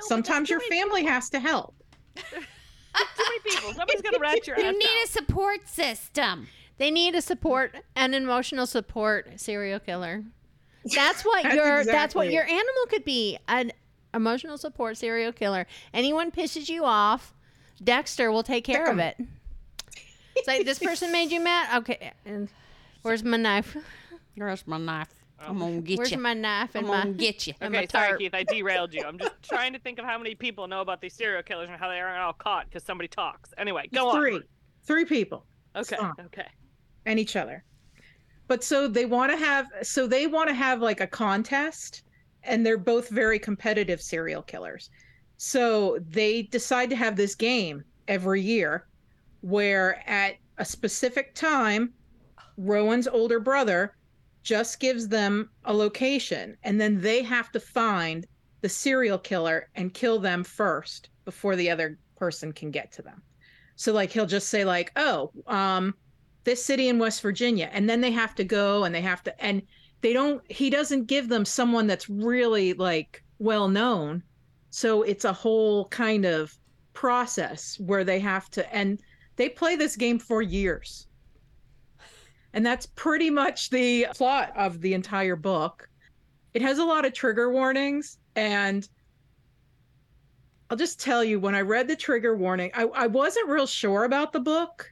[0.00, 1.74] Sometimes your family has to help.
[2.16, 3.72] Too many people.
[3.74, 5.04] Somebody's got to rat your ass You need out.
[5.04, 6.48] a support system.
[6.78, 10.24] They need a support, an emotional support serial killer.
[10.94, 13.38] That's what That's your that's what your animal could be.
[13.48, 13.72] An
[14.14, 15.66] emotional support serial killer.
[15.92, 17.34] Anyone pisses you off,
[17.82, 19.16] Dexter will take care of it.
[20.36, 21.78] It's like this person made you mad.
[21.78, 22.48] Okay, and
[23.02, 23.76] where's my knife?
[24.36, 25.08] Where's my knife?
[25.40, 25.46] Oh.
[25.48, 26.18] I'm gonna get Where's you.
[26.18, 27.54] my knife and I'm my gonna get you.
[27.60, 28.20] and my Okay, sorry, tarp?
[28.20, 28.34] Keith.
[28.34, 29.02] I derailed you.
[29.04, 31.78] I'm just trying to think of how many people know about these serial killers and
[31.78, 33.50] how they aren't all caught because somebody talks.
[33.58, 34.44] Anyway, go Three, on.
[34.84, 35.44] three people.
[35.74, 35.96] Okay.
[35.96, 36.12] fine.
[36.26, 36.46] Okay.
[37.04, 37.64] and each other.
[38.48, 42.02] But so they want to have so they want to have like a contest
[42.44, 44.88] and they're both very competitive serial killers.
[45.36, 48.86] So they decide to have this game every year
[49.40, 51.92] where at a specific time
[52.56, 53.96] Rowan's older brother
[54.42, 58.26] just gives them a location and then they have to find
[58.60, 63.22] the serial killer and kill them first before the other person can get to them.
[63.74, 65.94] So like he'll just say like, "Oh, um
[66.46, 67.68] this city in West Virginia.
[67.72, 69.60] And then they have to go and they have to, and
[70.00, 74.22] they don't, he doesn't give them someone that's really like well known.
[74.70, 76.56] So it's a whole kind of
[76.94, 79.00] process where they have to, and
[79.36, 81.06] they play this game for years.
[82.52, 85.88] And that's pretty much the plot of the entire book.
[86.54, 88.88] it has a lot of trigger warnings and
[90.70, 94.04] I'll just tell you when I read the trigger warning, I, I wasn't real sure
[94.04, 94.90] about the book,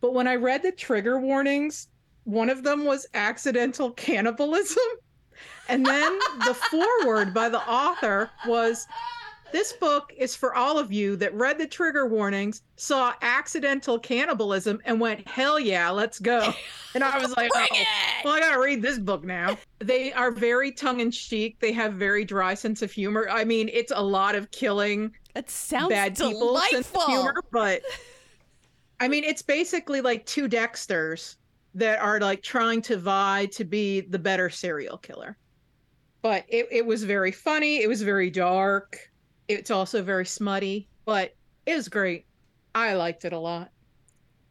[0.00, 1.88] but when I read the trigger warnings,
[2.24, 4.82] one of them was accidental cannibalism.
[5.68, 8.86] And then the foreword by the author was
[9.52, 14.80] this book is for all of you that read the trigger warnings, saw accidental cannibalism,
[14.84, 16.52] and went, hell yeah, let's go.
[16.94, 17.66] And I was like, oh,
[18.24, 19.58] well, I got to read this book now.
[19.78, 21.60] They are very tongue in cheek.
[21.60, 23.28] They have very dry sense of humor.
[23.30, 27.82] I mean, it's a lot of killing That sounds bad people sense of humor, but
[29.00, 31.36] I mean, it's basically like two Dexters
[31.74, 35.36] that are like trying to vie to be the better serial killer.
[36.22, 37.82] But it, it was very funny.
[37.82, 39.10] It was very dark.
[39.48, 41.34] It's also very smutty, but
[41.66, 42.26] it was great.
[42.74, 43.70] I liked it a lot.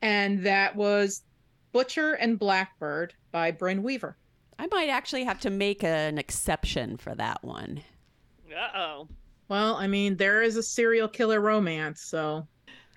[0.02, 1.24] And that was
[1.72, 4.18] Butcher and Blackbird by Brynne Weaver.
[4.60, 7.82] I might actually have to make an exception for that one.
[8.52, 9.08] Uh oh.
[9.50, 12.48] Well, I mean, there is a serial killer romance, so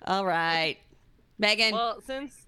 [0.05, 0.77] All right.
[1.37, 1.73] Megan.
[1.73, 2.47] Well, since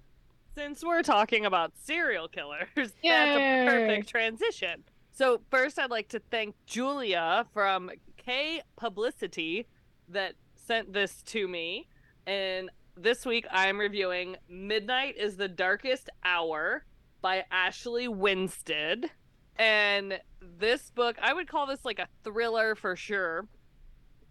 [0.55, 4.83] since we're talking about serial killers, that's a perfect transition.
[5.11, 7.91] So first, I'd like to thank Julia from
[8.25, 9.67] Kaye Publicity
[10.07, 11.87] that sent this to me,
[12.25, 16.85] and this week I'm reviewing "Midnight Is the Darkest Hour"
[17.21, 19.11] by Ashley Winstead,
[19.57, 23.47] and this book I would call this like a thriller for sure.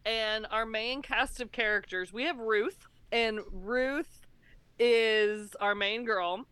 [0.05, 4.27] And our main cast of characters, we have Ruth, and Ruth
[4.79, 6.47] is our main girl,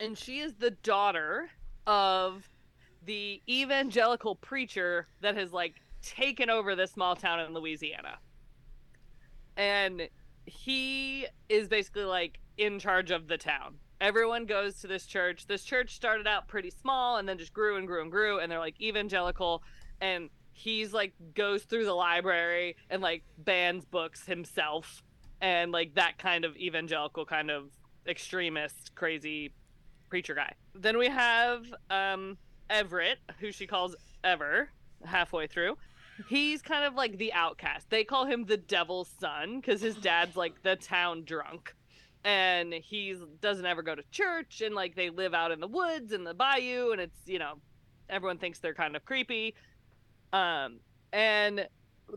[0.00, 1.48] and she is the daughter
[1.86, 2.50] of
[3.04, 5.74] the evangelical preacher that has like
[6.06, 8.18] taken over this small town in Louisiana.
[9.56, 10.08] And
[10.44, 13.76] he is basically like in charge of the town.
[14.00, 15.46] Everyone goes to this church.
[15.46, 18.50] This church started out pretty small and then just grew and grew and grew and
[18.50, 19.62] they're like evangelical
[20.00, 25.02] and he's like goes through the library and like bans books himself
[25.40, 27.70] and like that kind of evangelical kind of
[28.06, 29.52] extremist crazy
[30.08, 30.52] preacher guy.
[30.74, 32.38] Then we have um
[32.68, 34.70] Everett, who she calls Ever,
[35.04, 35.76] halfway through.
[36.28, 37.90] He's kind of like the outcast.
[37.90, 41.74] They call him the devil's son because his dad's like the town drunk.
[42.24, 46.12] And he doesn't ever go to church and like they live out in the woods
[46.12, 47.54] and the bayou and it's, you know,
[48.08, 49.54] everyone thinks they're kind of creepy.
[50.32, 50.80] Um
[51.12, 51.68] and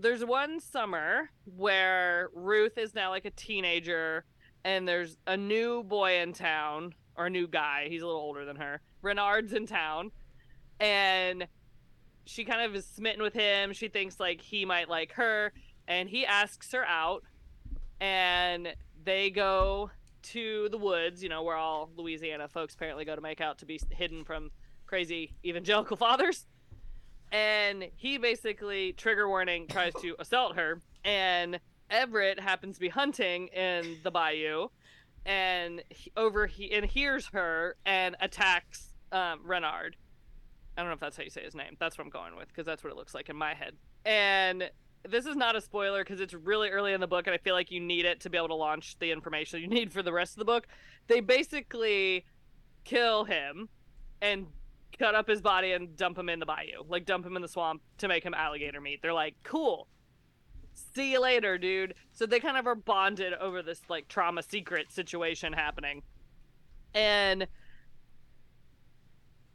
[0.02, 4.26] there's one summer where Ruth is now like a teenager
[4.64, 7.88] and there's a new boy in town or a new guy.
[7.90, 8.82] He's a little older than her.
[9.02, 10.12] Renard's in town
[10.80, 11.46] and
[12.30, 13.74] she kind of is smitten with him.
[13.74, 15.52] She thinks like he might like her,
[15.88, 17.24] and he asks her out,
[18.00, 18.68] and
[19.04, 19.90] they go
[20.22, 23.66] to the woods, you know, where all Louisiana folks apparently go to make out to
[23.66, 24.52] be hidden from
[24.86, 26.46] crazy evangelical fathers.
[27.32, 33.48] And he basically, trigger warning, tries to assault her, and Everett happens to be hunting
[33.48, 34.68] in the bayou,
[35.26, 39.96] and he, over he and hears her and attacks um, Renard.
[40.80, 41.76] I don't know if that's how you say his name.
[41.78, 43.74] That's what I'm going with because that's what it looks like in my head.
[44.06, 44.72] And
[45.06, 47.54] this is not a spoiler because it's really early in the book, and I feel
[47.54, 50.14] like you need it to be able to launch the information you need for the
[50.14, 50.68] rest of the book.
[51.08, 52.24] They basically
[52.86, 53.68] kill him
[54.22, 54.48] and
[54.98, 57.50] cut up his body and dump him in the bayou, like dump him in the
[57.50, 59.02] swamp to make him alligator meat.
[59.02, 59.88] They're like, cool.
[60.96, 61.94] See you later, dude.
[62.14, 66.04] So they kind of are bonded over this like trauma secret situation happening.
[66.94, 67.48] And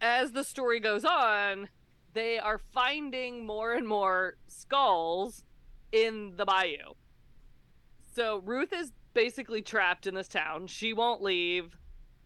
[0.04, 1.66] as the story goes on,
[2.12, 5.44] they are finding more and more skulls
[5.92, 6.92] in the bayou.
[8.14, 10.66] So Ruth is basically trapped in this town.
[10.66, 11.74] She won't leave.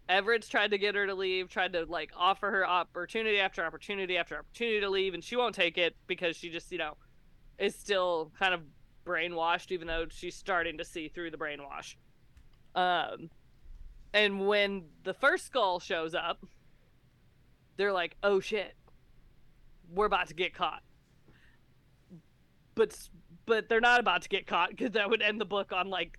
[0.08, 4.16] Everett's tried to get her to leave, tried to like offer her opportunity after opportunity
[4.16, 6.96] after opportunity to leave, and she won't take it because she just, you know,
[7.58, 8.62] is still kind of
[9.06, 11.94] brainwashed, even though she's starting to see through the brainwash.
[12.74, 13.30] Um,
[14.12, 16.44] and when the first skull shows up,
[17.78, 18.74] they're like, "Oh shit,
[19.90, 20.82] we're about to get caught."
[22.74, 22.94] But
[23.46, 26.18] but they're not about to get caught because that would end the book on like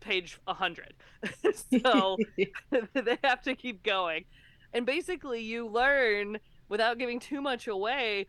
[0.00, 0.94] page 100.
[1.82, 2.16] so
[2.94, 4.24] they have to keep going.
[4.72, 8.26] And basically you learn without giving too much away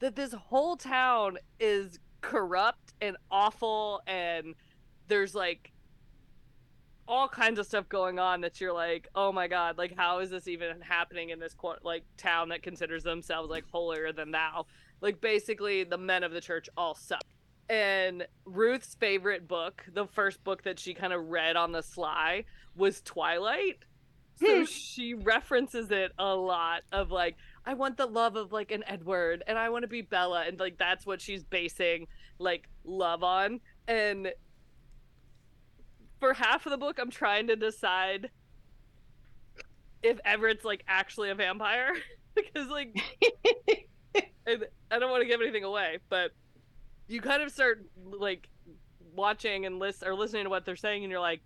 [0.00, 4.54] that this whole town is corrupt and awful and
[5.08, 5.72] there's like
[7.08, 10.30] all kinds of stuff going on that you're like, oh my god, like how is
[10.30, 14.66] this even happening in this like town that considers themselves like holier than thou?
[15.00, 17.22] Like basically, the men of the church all suck.
[17.68, 22.44] And Ruth's favorite book, the first book that she kind of read on the sly,
[22.76, 23.78] was Twilight.
[24.38, 28.84] So she references it a lot of like, I want the love of like an
[28.86, 32.06] Edward and I want to be Bella and like that's what she's basing
[32.38, 34.28] like love on and
[36.20, 38.30] for half of the book I'm trying to decide
[40.02, 41.92] if Everett's like actually a vampire.
[42.36, 42.94] Because like
[44.46, 46.32] I don't want to give anything away but
[47.08, 48.50] you kind of start like
[49.14, 51.40] watching and list or listening to what they're saying and you're like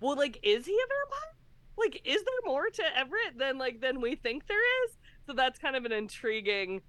[0.00, 1.34] well like is he a vampire?
[1.76, 4.92] Like is there more to Everett than like than we think there is?
[5.26, 6.82] So that's kind of an intriguing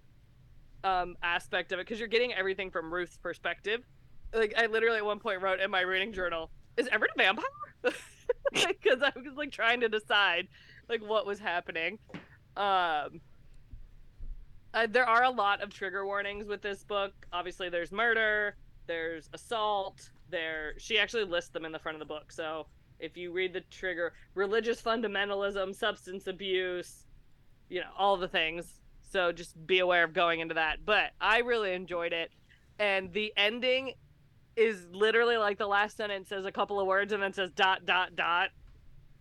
[0.84, 3.82] um aspect of it because you're getting everything from Ruth's perspective.
[4.34, 7.45] Like I literally at one point wrote in my reading journal, "Is Everett a vampire?"
[8.51, 10.47] Because I was like trying to decide
[10.88, 11.99] like what was happening.
[12.57, 13.22] Um,
[14.74, 17.13] uh, there are a lot of trigger warnings with this book.
[17.34, 18.55] Obviously, there's murder,
[18.88, 20.09] there's assault.
[20.30, 22.32] There, she actually lists them in the front of the book.
[22.32, 22.67] So
[22.99, 27.05] if you read the trigger, religious fundamentalism, substance abuse,
[27.70, 28.80] you know, all the things.
[29.11, 30.86] So just be aware of going into that.
[30.86, 32.32] But I really enjoyed it.
[32.78, 33.93] And the ending
[34.60, 37.86] is literally like the last sentence says a couple of words and then says dot
[37.86, 38.49] dot dot.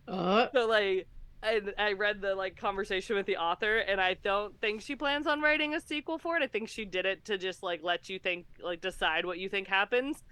[0.07, 1.07] Uh, So like
[1.41, 5.25] I, I read the like conversation with the author and I don't think she plans
[5.27, 6.43] on writing a sequel for it.
[6.43, 9.49] I think she did it to just like let you think like decide what you
[9.49, 10.23] think happens.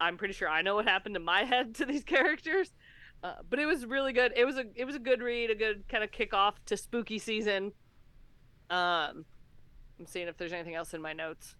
[0.00, 2.72] I'm pretty sure I know what happened in my head to these characters.
[3.22, 4.32] Uh, but it was really good.
[4.36, 7.18] It was a it was a good read, a good kind of kickoff to spooky
[7.18, 7.72] season.
[8.70, 9.24] Um,
[9.98, 11.54] I'm seeing if there's anything else in my notes.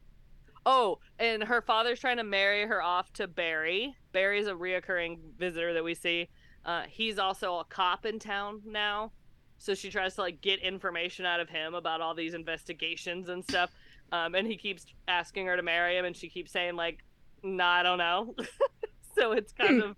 [0.66, 3.94] Oh, and her father's trying to marry her off to Barry.
[4.12, 6.28] Barry's a reoccurring visitor that we see.
[6.64, 9.10] Uh, he's also a cop in town now,
[9.58, 13.42] so she tries to like get information out of him about all these investigations and
[13.42, 13.70] stuff.
[14.12, 16.98] Um, and he keeps asking her to marry him, and she keeps saying like,
[17.42, 18.34] "No, I don't know."
[19.16, 19.96] so it's kind of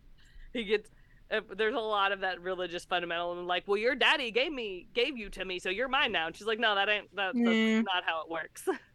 [0.52, 0.90] he gets
[1.30, 4.86] uh, there's a lot of that religious fundamental and like well your daddy gave me
[4.94, 7.32] gave you to me so you're mine now and she's like no that ain't that,
[7.34, 7.84] that's Mm.
[7.84, 8.68] not how it works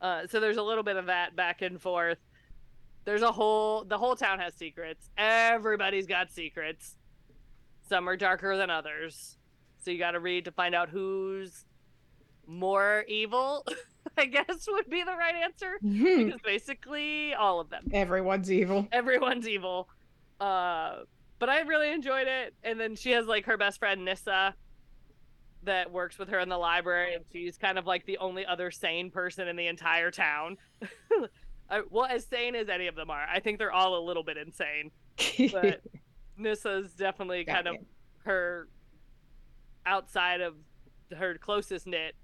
[0.00, 2.18] uh, so there's a little bit of that back and forth.
[3.04, 5.10] There's a whole the whole town has secrets.
[5.16, 6.96] Everybody's got secrets.
[7.88, 9.36] Some are darker than others.
[9.84, 11.64] So you got to read to find out who's
[12.48, 13.66] more evil
[14.16, 15.78] i guess would be the right answer.
[15.82, 17.84] Because basically all of them.
[17.92, 18.86] Everyone's evil.
[18.92, 19.88] everyone's evil.
[20.40, 21.00] Uh,
[21.38, 22.54] but I really enjoyed it.
[22.62, 24.54] And then she has like her best friend Nissa
[25.66, 28.70] that works with her in the library, and she's kind of like the only other
[28.70, 30.56] sane person in the entire town.
[31.70, 34.22] I, well, as sane as any of them are, I think they're all a little
[34.22, 34.90] bit insane.
[35.52, 35.82] But
[36.36, 37.76] Nissa's definitely kind of
[38.24, 38.68] her
[39.84, 40.54] outside of
[41.16, 42.14] her closest knit,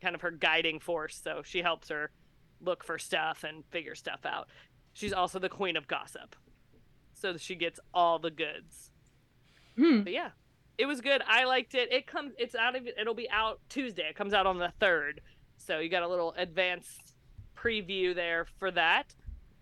[0.00, 1.20] kind of her guiding force.
[1.22, 2.10] So she helps her
[2.60, 4.48] look for stuff and figure stuff out.
[4.92, 6.36] She's also the queen of gossip.
[7.14, 8.90] So she gets all the goods.
[9.76, 10.02] Hmm.
[10.02, 10.30] But yeah,
[10.78, 11.22] it was good.
[11.26, 11.92] I liked it.
[11.92, 14.08] It comes it's out of it'll be out Tuesday.
[14.08, 15.18] It comes out on the 3rd.
[15.56, 17.14] So you got a little advanced
[17.56, 19.14] preview there for that.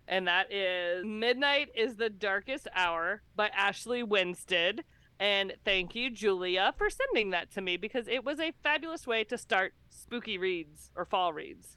[0.06, 4.84] And that is Midnight is the Darkest Hour by Ashley Winstead.
[5.18, 9.24] And thank you, Julia, for sending that to me because it was a fabulous way
[9.24, 11.76] to start spooky reads or fall reads.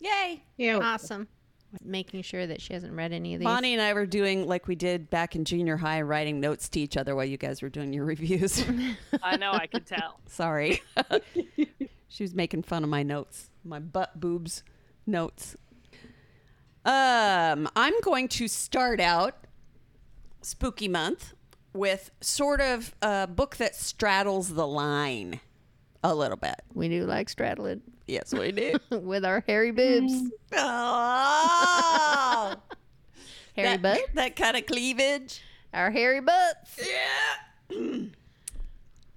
[0.00, 0.42] Yay!
[0.56, 0.78] Yeah.
[0.78, 1.28] Awesome.
[1.82, 3.46] Making sure that she hasn't read any of these.
[3.46, 6.80] Vonnie and I were doing like we did back in junior high, writing notes to
[6.80, 8.64] each other while you guys were doing your reviews.
[9.22, 10.20] I know I could tell.
[10.26, 10.82] Sorry.
[12.08, 14.62] she was making fun of my notes, my butt boobs
[15.06, 15.56] notes.
[16.84, 19.46] Um, I'm going to start out
[20.42, 21.32] spooky month
[21.72, 25.40] with sort of a book that straddles the line
[26.04, 26.60] a little bit.
[26.74, 27.80] we do like straddling
[28.12, 28.74] Yes, we do.
[28.98, 30.12] with our hairy boobs.
[30.12, 30.28] Mm.
[30.52, 32.54] oh,
[33.56, 34.00] Hairy that, butt.
[34.14, 35.40] that kind of cleavage.
[35.72, 36.78] Our hairy butts.
[37.70, 37.78] Yeah.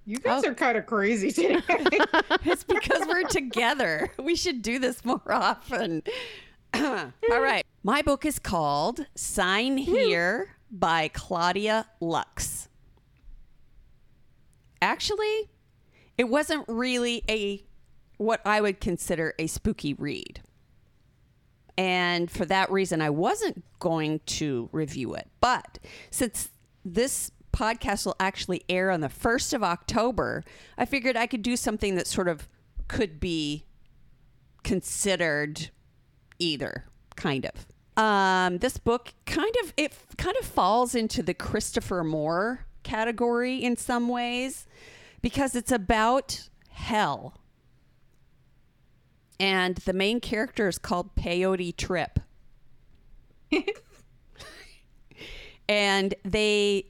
[0.08, 0.50] You guys oh.
[0.50, 1.60] are kind of crazy today.
[2.44, 4.08] It's because we're together.
[4.22, 6.04] We should do this more often.
[6.74, 7.66] All right.
[7.82, 12.68] My book is called Sign Here by Claudia Lux.
[14.80, 15.50] Actually,
[16.16, 17.65] it wasn't really a
[18.16, 20.40] what I would consider a spooky read.
[21.78, 25.28] And for that reason, I wasn't going to review it.
[25.40, 25.78] But
[26.10, 26.48] since
[26.84, 30.44] this podcast will actually air on the 1st of October,
[30.78, 32.48] I figured I could do something that sort of
[32.88, 33.64] could be
[34.62, 35.70] considered
[36.38, 37.66] either, kind of.
[38.02, 43.76] Um, this book kind of it kind of falls into the Christopher Moore category in
[43.76, 44.66] some ways
[45.22, 47.34] because it's about hell
[49.38, 52.20] and the main character is called Peyote Trip.
[55.68, 56.86] and they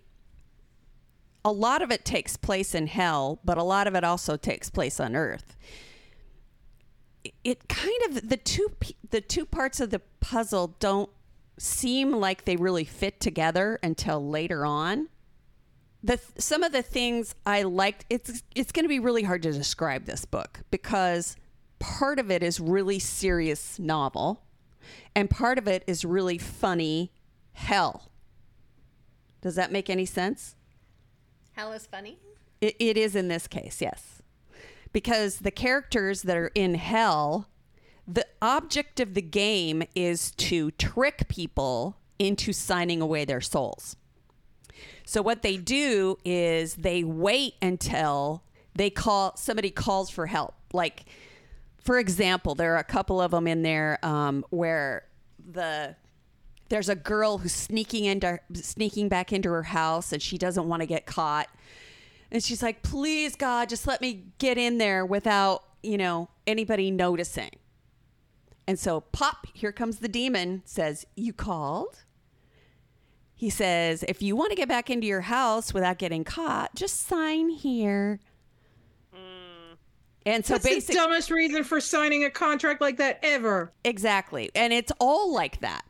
[1.45, 4.69] a lot of it takes place in hell, but a lot of it also takes
[4.69, 5.57] place on earth.
[7.45, 8.69] it kind of the two
[9.11, 11.11] the two parts of the puzzle don't
[11.59, 15.09] seem like they really fit together until later on.
[16.03, 19.53] The some of the things I liked it's it's going to be really hard to
[19.53, 21.37] describe this book because
[21.79, 24.43] part of it is really serious novel
[25.15, 27.13] and part of it is really funny
[27.53, 28.11] hell.
[29.41, 30.57] Does that make any sense?
[31.53, 32.19] Hell is funny.
[32.61, 34.23] It, it is in this case, yes.
[34.93, 37.49] Because the characters that are in hell,
[38.07, 43.97] the object of the game is to trick people into signing away their souls.
[45.05, 48.43] So what they do is they wait until
[48.75, 50.55] they call somebody calls for help.
[50.73, 51.05] Like,
[51.87, 55.05] for example, there are a couple of them in there um, where
[55.53, 55.95] the
[56.69, 60.81] there's a girl who's sneaking into sneaking back into her house and she doesn't want
[60.81, 61.49] to get caught.
[62.33, 66.91] And she's like please god just let me get in there without you know anybody
[66.91, 67.51] noticing.
[68.67, 72.03] And so pop here comes the demon says you called?
[73.37, 77.07] He says if you want to get back into your house without getting caught just
[77.07, 78.19] sign here
[80.27, 83.73] and so That's the basically dumbest reason for signing a contract like that ever.
[83.85, 84.51] Exactly.
[84.55, 85.85] And it's all like that.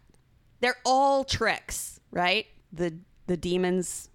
[0.61, 2.47] They're all tricks, right?
[2.72, 2.95] The
[3.26, 4.11] the demons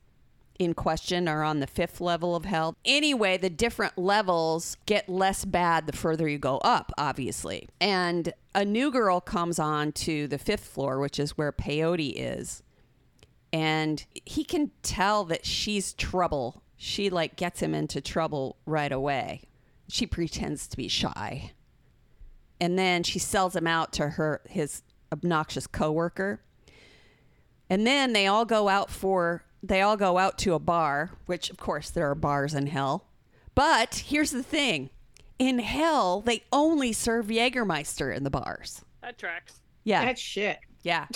[0.59, 2.77] in question are on the fifth level of hell.
[2.85, 7.67] Anyway, the different levels get less bad the further you go up, obviously.
[7.79, 12.61] And a new girl comes on to the fifth floor, which is where Peyote is.
[13.51, 16.61] And he can tell that she's trouble.
[16.77, 19.41] She like gets him into trouble right away.
[19.91, 21.51] She pretends to be shy
[22.61, 26.41] and then she sells him out to her his obnoxious coworker.
[27.71, 31.49] And then they all go out for they all go out to a bar, which
[31.49, 33.07] of course there are bars in hell.
[33.55, 34.91] But here's the thing.
[35.39, 38.85] In hell, they only serve Jägermeister in the bars.
[39.01, 39.61] That tracks.
[39.83, 40.05] Yeah.
[40.05, 40.59] That's shit.
[40.83, 41.07] Yeah.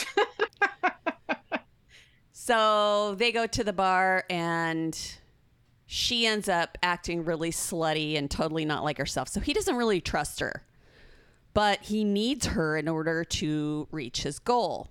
[2.32, 5.00] so they go to the bar and
[5.86, 9.30] she ends up acting really slutty and totally not like herself.
[9.30, 10.64] So he doesn't really trust her.
[11.54, 14.90] But he needs her in order to reach his goal.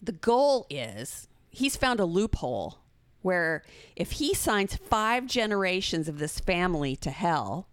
[0.00, 2.78] The goal is he's found a loophole
[3.20, 3.62] where
[3.94, 7.68] if he signs five generations of this family to hell,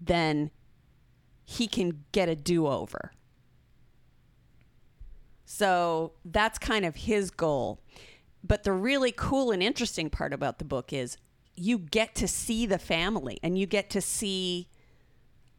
[0.00, 0.50] then
[1.44, 3.12] he can get a do over.
[5.44, 7.80] So that's kind of his goal.
[8.42, 11.16] But the really cool and interesting part about the book is
[11.54, 14.68] you get to see the family and you get to see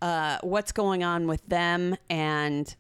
[0.02, 1.96] uh, what's going on with them.
[2.10, 2.74] And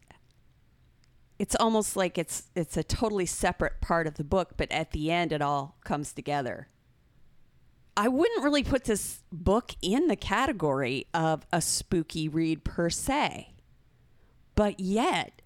[1.37, 5.09] it's almost like it's it's a totally separate part of the book but at the
[5.09, 6.67] end it all comes together.
[7.97, 13.53] I wouldn't really put this book in the category of a spooky read per se.
[14.55, 15.38] But yet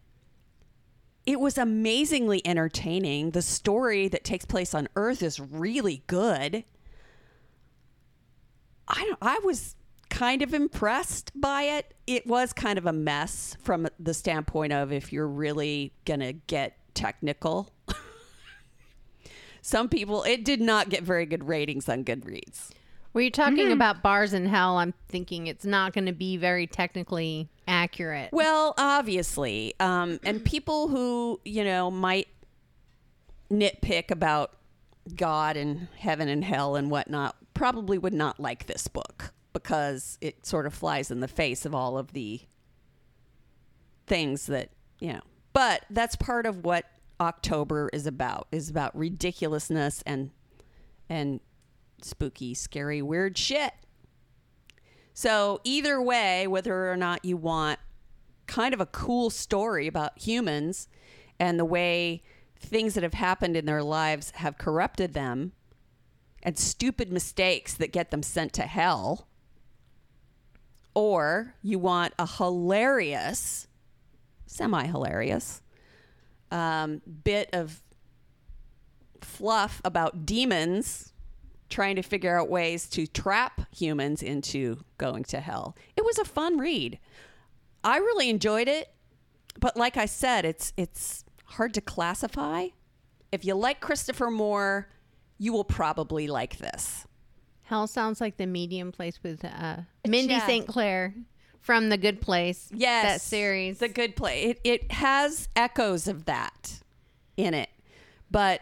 [1.26, 6.64] it was amazingly entertaining the story that takes place on earth is really good
[8.88, 9.76] i don't, i was
[10.14, 11.94] kind of impressed by it.
[12.06, 16.34] It was kind of a mess from the standpoint of if you're really going to
[16.34, 17.74] get technical.
[19.62, 22.70] Some people, it did not get very good ratings on Goodreads.
[23.14, 24.78] Were you talking about bars in hell?
[24.78, 28.30] I'm thinking it's not going to be very technically accurate.
[28.34, 29.76] Well, obviously.
[29.80, 32.28] Um, and people who, you know, might
[33.52, 34.58] nitpick about
[35.16, 40.46] God and heaven and hell and whatnot probably would not like this book because it
[40.46, 42.42] sort of flies in the face of all of the
[44.08, 45.22] things that, you know.
[45.54, 46.86] But that's part of what
[47.20, 50.32] October is about, is about ridiculousness and
[51.10, 51.42] and
[52.04, 53.74] spooky, scary, weird shit.
[55.14, 57.80] So either way, whether or not you want
[58.48, 60.88] kind of a cool story about humans
[61.40, 62.22] and the way
[62.60, 65.52] things that have happened in their lives have corrupted them
[66.42, 69.28] and stupid mistakes that get them sent to hell,
[70.94, 73.68] or you want a hilarious,
[74.46, 75.62] semi hilarious
[76.52, 77.82] um, bit of
[79.22, 81.13] fluff about demons
[81.74, 85.76] trying to figure out ways to trap humans into going to hell.
[85.98, 87.00] It was a fun read.
[87.84, 88.94] I really enjoyed it,
[89.60, 92.68] but like I said, it's it's hard to classify.
[93.32, 94.88] If you like Christopher Moore,
[95.40, 97.06] you will probably like this.
[97.64, 100.46] Hell sounds like the medium place with uh, Mindy Yeah.
[100.46, 100.68] St.
[100.68, 101.16] Clair
[101.60, 102.70] from The Good Place.
[102.74, 103.80] Yes, that series.
[103.80, 104.52] The Good Place.
[104.52, 106.80] It it has echoes of that
[107.36, 107.70] in it,
[108.30, 108.62] but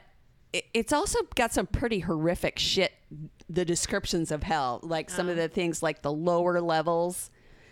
[0.54, 2.94] it's also got some pretty horrific shit.
[3.50, 5.42] The descriptions of hell, like some of oh.
[5.42, 7.30] the things like the lower levels,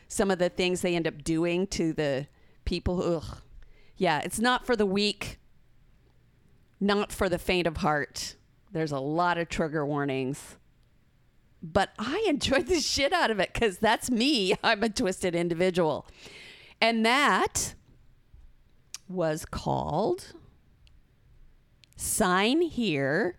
[0.07, 2.27] some of the things they end up doing to the
[2.65, 3.01] people.
[3.01, 3.37] Ugh.
[3.97, 5.39] Yeah, it's not for the weak,
[6.79, 8.35] not for the faint of heart.
[8.71, 10.57] There's a lot of trigger warnings.
[11.61, 14.55] But I enjoyed the shit out of it because that's me.
[14.63, 16.05] I'm a twisted individual.
[16.81, 17.75] And that
[19.07, 20.33] was called
[21.99, 23.35] Sign Here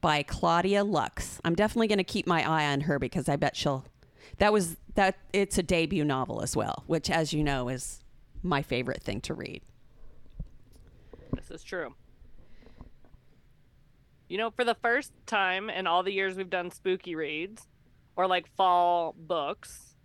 [0.00, 1.42] by Claudia Lux.
[1.44, 3.84] I'm definitely going to keep my eye on her because I bet she'll.
[4.38, 5.18] That was that.
[5.34, 8.02] It's a debut novel as well, which, as you know, is
[8.42, 9.60] my favorite thing to read.
[11.34, 11.94] This is true.
[14.26, 17.68] You know, for the first time in all the years we've done spooky reads
[18.16, 19.96] or like fall books,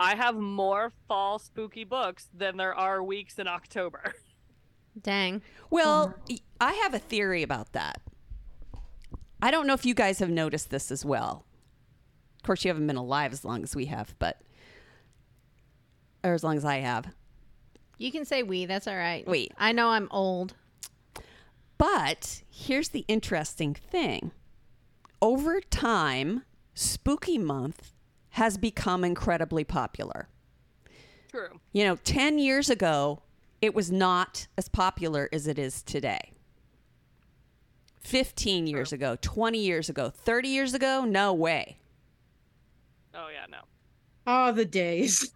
[0.00, 4.14] I have more fall spooky books than there are weeks in October.
[5.00, 5.42] Dang.
[5.70, 6.14] Well,
[6.60, 8.00] I have a theory about that.
[9.42, 11.44] I don't know if you guys have noticed this as well.
[12.36, 14.40] Of course, you haven't been alive as long as we have, but
[16.22, 17.08] or as long as I have.
[17.98, 18.66] You can say we.
[18.66, 19.26] That's all right.
[19.28, 19.50] We.
[19.58, 20.54] I know I'm old.
[21.78, 24.32] But here's the interesting thing.
[25.20, 27.92] Over time, Spooky Month
[28.30, 30.28] has become incredibly popular.
[31.30, 31.60] True.
[31.72, 33.22] You know, 10 years ago,
[33.64, 36.32] it was not as popular as it is today.
[38.00, 41.78] 15 years ago, 20 years ago, 30 years ago, no way.
[43.14, 43.58] Oh yeah, no.
[44.26, 45.32] Oh, the days.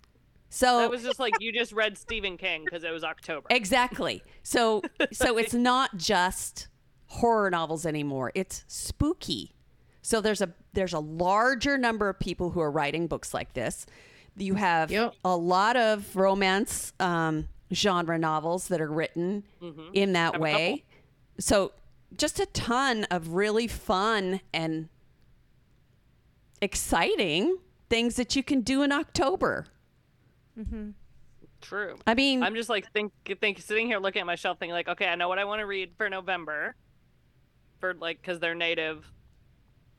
[0.50, 3.46] So That was just like you just read Stephen King because it was October.
[3.50, 4.22] Exactly.
[4.42, 6.68] So so it's not just
[7.06, 8.32] horror novels anymore.
[8.34, 9.52] It's spooky.
[10.02, 13.86] So there's a there's a larger number of people who are writing books like this.
[14.36, 15.14] You have Yep.
[15.24, 19.44] a lot of romance um, genre novels that are written
[19.92, 20.84] in that Have way.
[21.38, 21.72] So
[22.16, 24.88] just a ton of really fun and
[26.60, 27.58] exciting
[27.88, 29.66] things that you can do in October.
[30.58, 30.90] Mm-hmm.
[31.60, 31.96] True.
[32.06, 34.88] I mean, I'm just like think think sitting here looking at my shelf thinking like,
[34.88, 36.76] okay, I know what I want to read for November,
[37.80, 39.04] for like because they're native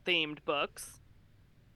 [0.06, 1.00] themed books.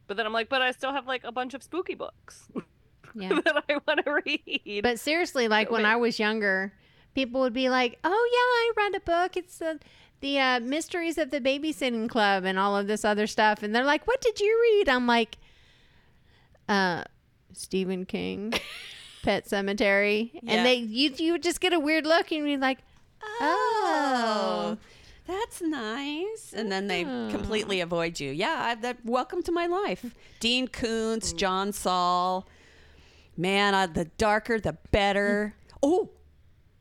[0.07, 2.49] But then I'm like, but I still have like a bunch of spooky books
[3.15, 3.29] Yeah.
[3.45, 4.83] that I want to read.
[4.83, 6.73] But seriously, like when I was younger,
[7.15, 8.11] people would be like, "Oh
[8.77, 9.37] yeah, I read a book.
[9.37, 9.79] It's the
[10.21, 13.85] the uh, Mysteries of the Babysitting Club and all of this other stuff." And they're
[13.85, 15.37] like, "What did you read?" I'm like,
[16.69, 17.05] "Uh,
[17.53, 18.53] Stephen King,
[19.23, 20.41] Pet Sematary." Yeah.
[20.53, 22.79] And they you you would just get a weird look and be like,
[23.41, 24.79] "Oh."
[25.27, 26.53] that's nice.
[26.55, 27.29] And then they Oh.
[27.31, 28.31] completely avoid you.
[28.31, 30.15] Yeah, I, that, welcome to my life.
[30.39, 32.47] Dean Koontz, John Saul.
[33.37, 35.55] Man, uh, the darker, the better.
[35.83, 36.11] Oh,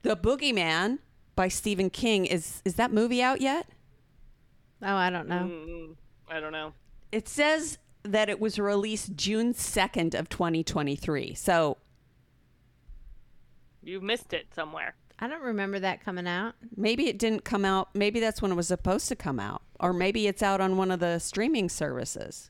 [0.04, 0.99] The Boogeyman
[1.36, 2.26] by Stephen King.
[2.26, 3.68] Is is that movie out yet?
[4.82, 5.49] Oh, I don't know.
[5.51, 5.95] Mm,
[6.30, 6.74] I don't know.
[7.12, 11.34] It says that it was released June 2nd of 2023.
[11.36, 11.78] So
[13.82, 14.95] You missed it somewhere.
[15.20, 16.56] I don't remember that coming out.
[16.76, 17.89] maybe it didn't come out.
[17.95, 19.62] Maybe that's when it was supposed to come out.
[19.80, 22.49] Or maybe it's out on one of the streaming services.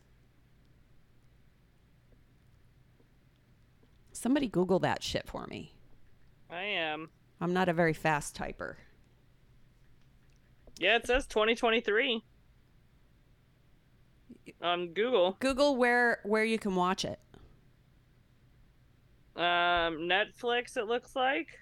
[4.24, 5.74] Somebody Google that shit for me.
[6.50, 7.10] I am.
[7.42, 8.76] I'm not a very fast typer.
[10.80, 12.24] Yeah, it says 2023
[14.62, 15.36] on Google.
[15.42, 17.20] Google where where you can watch it.
[19.36, 20.78] Um, Netflix.
[20.78, 21.60] It looks like.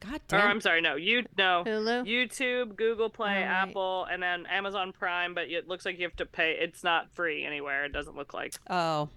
[0.00, 0.38] God damn.
[0.38, 0.50] Or damn.
[0.50, 2.06] I'm sorry, no, you no Hulu?
[2.06, 3.68] YouTube, Google Play, All right.
[3.68, 5.32] Apple, and then Amazon Prime.
[5.32, 6.58] But it looks like you have to pay.
[6.60, 7.86] It's not free anywhere.
[7.86, 8.52] It doesn't look like.
[8.68, 9.08] oh,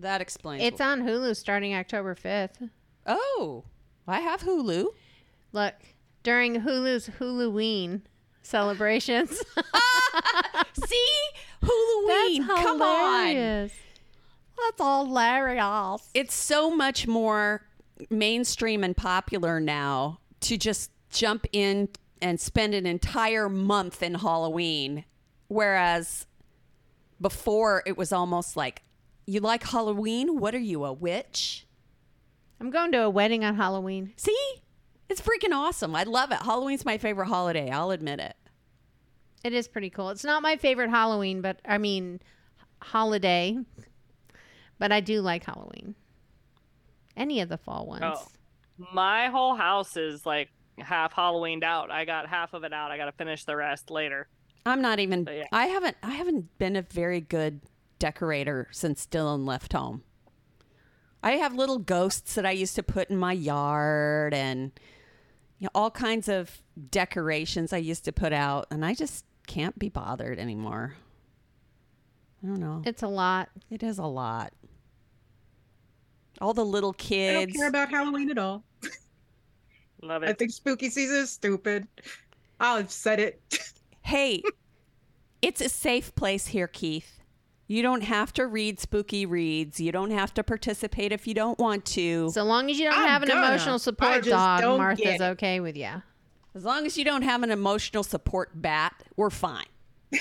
[0.00, 0.62] that explains.
[0.62, 2.70] It's on Hulu starting October 5th.
[3.06, 3.64] oh,
[4.06, 4.86] I have Hulu.
[5.52, 5.74] Look,
[6.22, 8.02] during Hulu's Huluween
[8.42, 9.30] celebrations.
[10.86, 11.08] See,
[11.62, 12.46] Huluween.
[12.46, 13.34] Come on.
[14.58, 16.10] That's hilarious.
[16.14, 17.62] it's so much more
[18.10, 21.88] mainstream and popular now to just jump in
[22.22, 25.04] and spend an entire month in Halloween.
[25.48, 26.26] Whereas
[27.20, 28.82] before it was almost like,
[29.26, 30.38] you like Halloween?
[30.38, 31.66] What are you, a witch?
[32.60, 34.12] I'm going to a wedding on Halloween.
[34.16, 34.36] See?
[35.08, 35.94] It's freaking awesome.
[35.94, 36.38] I love it.
[36.38, 37.70] Halloween's my favorite holiday.
[37.70, 38.34] I'll admit it.
[39.44, 40.10] It is pretty cool.
[40.10, 42.20] It's not my favorite Halloween, but I mean,
[42.82, 43.58] holiday.
[44.78, 45.94] But I do like Halloween.
[47.16, 48.04] Any of the fall ones.
[48.04, 48.26] Oh.
[48.92, 50.48] My whole house is like
[50.78, 51.90] half Halloweened out.
[51.90, 52.90] I got half of it out.
[52.90, 54.28] I got to finish the rest later.
[54.66, 55.44] I'm not even yeah.
[55.52, 57.60] I haven't I haven't been a very good
[57.98, 60.02] decorator since Dylan left home.
[61.22, 64.72] I have little ghosts that I used to put in my yard and
[65.58, 69.78] you know, all kinds of decorations I used to put out and I just can't
[69.78, 70.94] be bothered anymore.
[72.42, 72.82] I don't know.
[72.84, 73.48] It's a lot.
[73.70, 74.52] It is a lot.
[76.40, 77.30] All the little kids.
[77.30, 77.58] I don't kids.
[77.58, 78.62] care about Halloween at all.
[80.02, 80.28] Love it.
[80.28, 81.88] I think spooky season is stupid.
[82.60, 83.40] I've said it.
[84.02, 84.40] Hey,
[85.42, 87.18] it's a safe place here, Keith.
[87.68, 89.80] You don't have to read spooky reads.
[89.80, 92.30] You don't have to participate if you don't want to.
[92.30, 93.46] So long as you don't I'm have an gonna.
[93.46, 96.02] emotional support dog, Martha's okay with you.
[96.54, 99.66] As long as you don't have an emotional support bat, we're fine.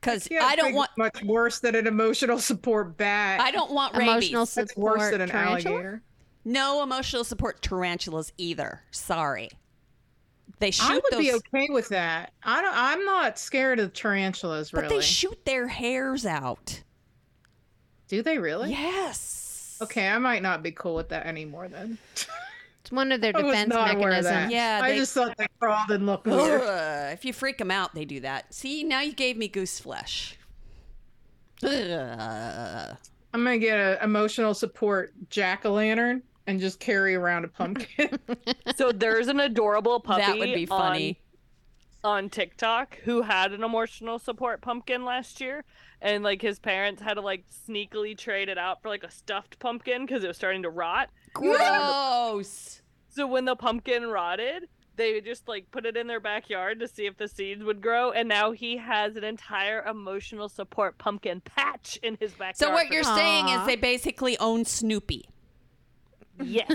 [0.00, 3.40] Because Can't I don't think want much worse than an emotional support bat.
[3.40, 4.30] I don't want rabies.
[4.30, 5.74] Emotional That's support worse than an tarantula?
[5.74, 6.02] alligator.
[6.44, 8.82] no emotional support tarantulas either.
[8.92, 9.48] Sorry.
[10.58, 12.32] They shoot I would those be okay with that.
[12.42, 12.74] I don't.
[12.74, 14.72] I'm not scared of tarantulas.
[14.72, 14.88] Really.
[14.88, 16.82] But they shoot their hairs out.
[18.08, 18.70] Do they really?
[18.70, 19.78] Yes.
[19.82, 21.98] Okay, I might not be cool with that anymore then.
[22.86, 24.48] It's one of their defense not aware of that.
[24.48, 24.52] mechanisms.
[24.52, 26.62] Yeah, I just thought they crawled and looked weird.
[26.62, 28.54] Ugh, if you freak them out, they do that.
[28.54, 30.36] See, now you gave me goose flesh.
[31.64, 32.96] Ugh.
[33.34, 38.18] I'm gonna get an emotional support jack o' lantern and just carry around a pumpkin.
[38.76, 41.18] So there's an adorable puppy That would be funny.
[42.04, 45.64] on, on TikTok who had an emotional support pumpkin last year,
[46.02, 49.58] and like his parents had to like sneakily trade it out for like a stuffed
[49.58, 51.08] pumpkin because it was starting to rot.
[51.32, 52.82] Gross.
[53.08, 57.06] So when the pumpkin rotted, they just like put it in their backyard to see
[57.06, 61.98] if the seeds would grow, and now he has an entire emotional support pumpkin patch
[62.02, 62.56] in his backyard.
[62.58, 65.28] So what you're the- saying is they basically own Snoopy.
[66.42, 66.74] Yes,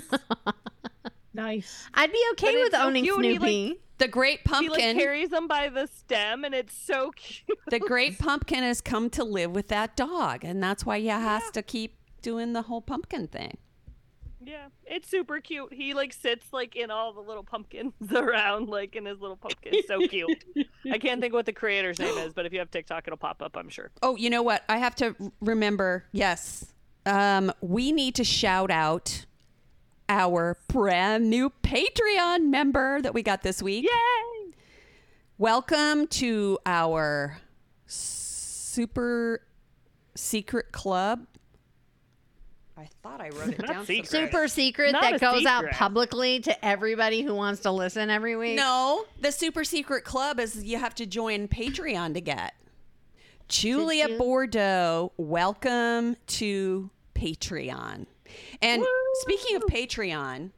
[1.33, 1.87] nice.
[1.93, 3.79] I'd be okay But it's with so owning cute, he, like- Snoopy.
[3.97, 4.95] The great Pumpkin he pumpkin.
[4.95, 7.55] like carries them by the stem, and it's so cute.
[7.69, 11.43] the great pumpkin has come to live with that dog, and that's why he has
[11.51, 13.57] to keep doing the whole pumpkin thing.
[14.43, 15.71] Yeah, it's super cute.
[15.71, 19.73] He like sits like in all the little pumpkins around, like in his little pumpkin.
[19.87, 20.45] So cute.
[20.91, 23.43] I can't think what the creator's name is, but if you have TikTok, it'll pop
[23.43, 23.55] up.
[23.55, 23.91] I'm sure.
[24.01, 24.63] Oh, you know what?
[24.67, 26.05] I have to remember.
[26.11, 26.73] Yes,
[27.05, 29.27] um, we need to shout out
[30.11, 33.85] our brand new Patreon member that we got this week.
[33.85, 34.53] Yay!
[35.37, 37.37] Welcome to our
[37.87, 39.41] super
[40.13, 41.25] secret club.
[42.77, 43.85] I thought I wrote it Not down.
[43.85, 44.09] secret.
[44.09, 48.35] Super secret Not that a goes out publicly to everybody who wants to listen every
[48.35, 48.57] week.
[48.57, 52.53] No, the super secret club is you have to join Patreon to get.
[53.47, 54.17] Julia?
[54.17, 58.07] Bordeaux, welcome to Patreon.
[58.61, 58.83] And
[59.21, 60.51] speaking of Patreon,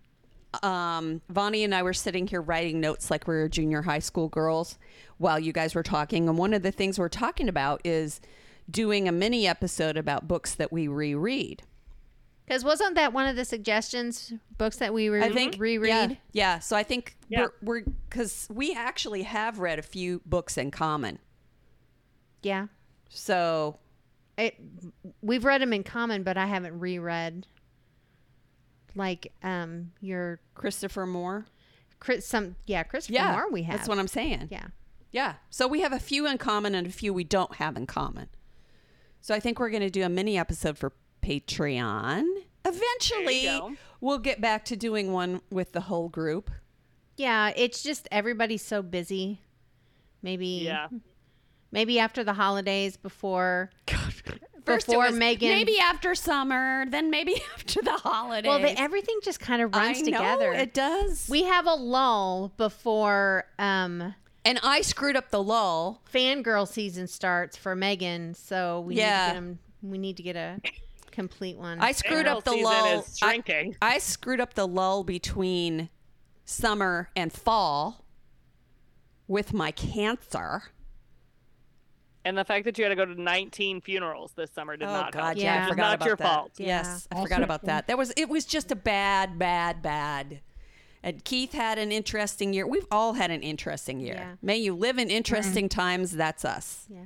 [0.61, 4.27] um, Vonnie and I were sitting here writing notes like we were junior high school
[4.29, 4.77] girls
[5.17, 6.27] while you guys were talking.
[6.29, 8.21] And one of the things we're talking about is
[8.69, 11.63] doing a mini episode about books that we reread.
[12.45, 14.33] Because wasn't that one of the suggestions?
[14.57, 15.89] Books that we re- I think reread?
[16.11, 16.59] Yeah, yeah.
[16.59, 17.47] So I think Yeah.
[17.61, 21.19] we're we're because we actually have read a few books in common.
[22.41, 22.67] Yeah.
[23.09, 23.79] So
[24.37, 24.59] It,
[25.21, 27.47] we've read them in common, but I haven't reread
[28.95, 31.45] like um your Christopher Moore.
[31.99, 34.49] Chris some yeah Christopher Yeah, Moore we have That's what I'm saying.
[34.51, 34.67] yeah
[35.11, 35.35] Yeah.
[35.49, 38.27] So we have a few in common and a few we don't have in common.
[39.21, 40.91] So I think we're going to do a mini episode for
[41.21, 42.25] Patreon.
[42.65, 46.51] Eventually, we'll get back to doing one with the whole group.
[47.17, 49.39] yeah it's just everybody's so busy
[50.21, 50.87] maybe Yeah.
[51.71, 53.69] maybe after the holidays before
[54.65, 58.47] First it before was Megan maybe after summer, then maybe after the holidays.
[58.47, 61.27] well the, everything just kind of runs I know, together It does.
[61.29, 64.13] we have a lull before um
[64.45, 66.01] and I screwed up the lull.
[66.13, 69.09] fangirl season starts for Megan so we Yeah.
[69.17, 70.59] need to get 'em- we need to get a
[71.11, 72.99] complete one I screwed Fangirl up the lull.
[73.01, 73.75] is shrinking.
[73.81, 75.89] I, I screwed up the lull between
[76.45, 78.05] summer and fall
[79.27, 80.63] with my cancer.
[82.25, 84.91] And the fact that you had to go to 19 funerals this summer did oh
[84.93, 85.37] not God, help.
[85.37, 85.53] yeah, Yeah.
[85.55, 86.23] I It's forgot not about your that.
[86.33, 86.51] fault.
[86.57, 87.21] Yes, I Yeah.
[87.23, 87.87] forgot about that.
[87.87, 88.29] That was it.
[88.29, 90.39] Was just a bad, bad, bad.
[91.05, 92.65] And Keith had an interesting year.
[92.65, 94.13] We've all had an interesting year.
[94.15, 94.35] Yeah.
[94.41, 96.11] May you live in interesting times.
[96.13, 96.85] That's us.
[96.89, 97.05] Yeah.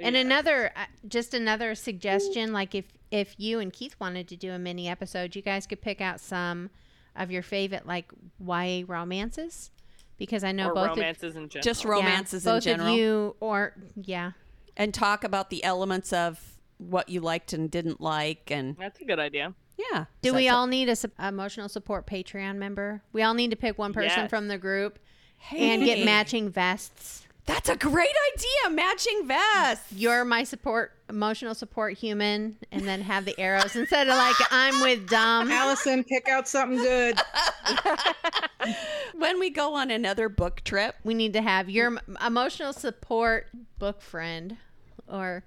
[0.00, 4.52] And another, uh, just another suggestion, like if if you and Keith wanted to do
[4.52, 6.68] a mini episode, you guys could pick out some
[7.16, 9.70] of your favorite like YA romances,
[10.18, 11.64] because I know Or both romances in general.
[11.64, 14.32] Just romances yeah, in both general, of you, or yeah,
[14.78, 16.40] and talk about the elements of
[16.78, 19.52] what you liked and didn't like, and That's a good idea.
[19.76, 20.04] yeah.
[20.22, 23.02] Do So we that's- all need a sup- emotional support Patreon member?
[23.12, 24.30] We all need to pick one person Yes.
[24.30, 24.98] from the group
[25.50, 27.24] and get matching vests.
[27.46, 28.76] That's a great idea.
[28.76, 29.90] Matching vests.
[29.92, 34.80] You're my support, emotional support human, and then have the arrows instead of like I'm
[34.82, 35.50] with dumb.
[35.52, 37.18] Allison, pick out something good.
[39.14, 43.48] when we go on another book trip, We need to have your em- emotional support
[43.78, 44.58] book friend,
[45.10, 45.44] or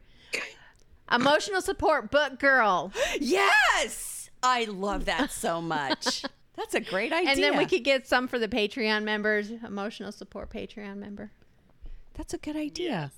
[1.11, 2.91] Emotional support book girl.
[3.19, 6.23] Yes, I love that so much.
[6.55, 7.29] That's a great idea.
[7.31, 9.51] And then we could get some for the Patreon members.
[9.51, 11.31] Emotional support Patreon member.
[12.13, 13.11] That's a good idea.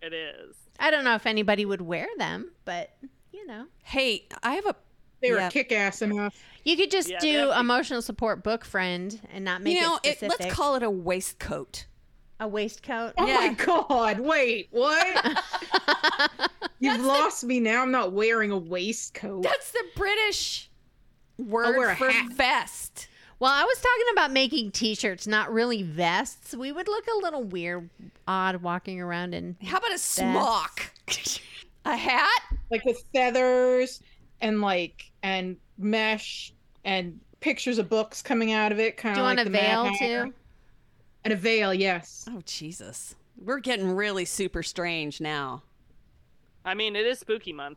[0.00, 0.54] It is.
[0.78, 2.90] I don't know if anybody would wear them, but
[3.32, 3.66] you know.
[3.82, 4.76] Hey, I have a.
[5.20, 5.48] They were Yeah.
[5.50, 6.36] kick ass enough.
[6.64, 10.10] You could just Yeah, do emotional support book friend and not make You know, it
[10.10, 10.40] it, specific.
[10.46, 11.86] let's call it a waistcoat.
[12.40, 13.14] A waistcoat.
[13.18, 14.20] Oh my god!
[14.20, 15.42] Wait, what?
[16.80, 17.82] You've lost me now.
[17.82, 19.42] I'm not wearing a waistcoat.
[19.42, 20.70] That's the British
[21.38, 22.32] word a for hat.
[22.32, 23.08] vest.
[23.40, 26.56] Well, I was talking about making t-shirts, not really vests.
[26.56, 27.88] We would look a little weird,
[28.26, 29.56] odd walking around in.
[29.62, 30.92] How about a smock?
[31.84, 32.42] a hat?
[32.70, 34.02] like with feathers
[34.40, 36.52] and like and mesh
[36.84, 38.96] and pictures of books coming out of it.
[38.96, 39.16] Kind of.
[39.16, 40.34] Do of you want like a the Mad veil too?
[41.28, 42.24] And a veil, yes.
[42.30, 45.62] Oh Jesus, we're getting really super strange now.
[46.64, 47.76] I mean, it is spooky month.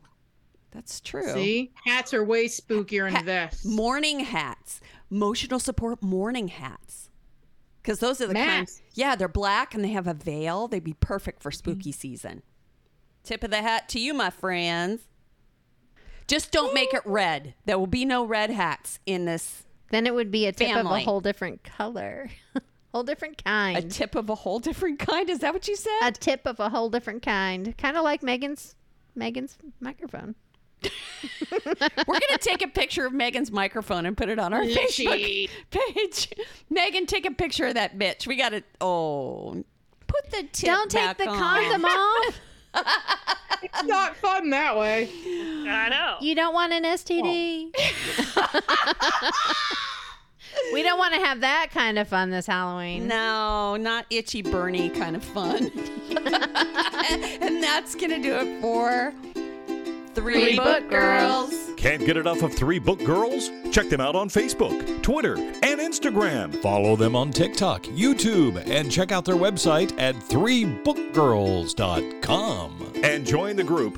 [0.71, 1.33] That's true.
[1.33, 3.65] See, hats are way spookier than Ha- vests.
[3.65, 4.79] Morning hats,
[5.11, 7.09] emotional support morning hats.
[7.81, 8.61] Because those are the kind.
[8.61, 8.81] Masks.
[8.93, 10.69] Yeah, they're black and they have a veil.
[10.69, 11.99] They'd be perfect for spooky mm-hmm.
[11.99, 12.43] season.
[13.25, 15.01] Tip of the hat to you, my friends.
[16.25, 17.53] Just don't make it red.
[17.65, 19.65] There will be no red hats in this.
[19.89, 22.29] Then it would be a tip of a whole different color,
[22.91, 23.77] whole different kind.
[23.77, 25.29] A tip of a whole different kind.
[25.29, 25.99] Is that what you said?
[26.03, 28.75] a tip of a whole different kind, kind of like Megan's
[29.15, 30.35] Megan's microphone.
[31.51, 36.29] We're gonna take a picture of Megan's microphone and put it on our Facebook page.
[36.69, 38.25] Megan, take a picture of that bitch.
[38.25, 38.63] We gotta.
[38.79, 39.63] Oh,
[40.07, 40.67] put the tip.
[40.67, 41.37] Don't take the on.
[41.37, 42.39] condom off.
[43.63, 45.07] It's not fun that way.
[45.67, 46.17] I know.
[46.19, 47.75] You don't want an STD.
[50.73, 53.07] We don't want to have that kind of fun this Halloween.
[53.07, 55.71] No, not itchy Bernie kind of fun.
[57.41, 59.13] and that's gonna do it for
[60.13, 61.53] three, Three book Book girls.
[61.77, 63.49] Can't get enough of Three Book Girls?
[63.71, 66.53] Check them out on Facebook, Twitter, and Instagram.
[66.61, 72.91] Follow them on TikTok, YouTube, and check out their website at threebookgirls.com.
[73.03, 73.97] And join the group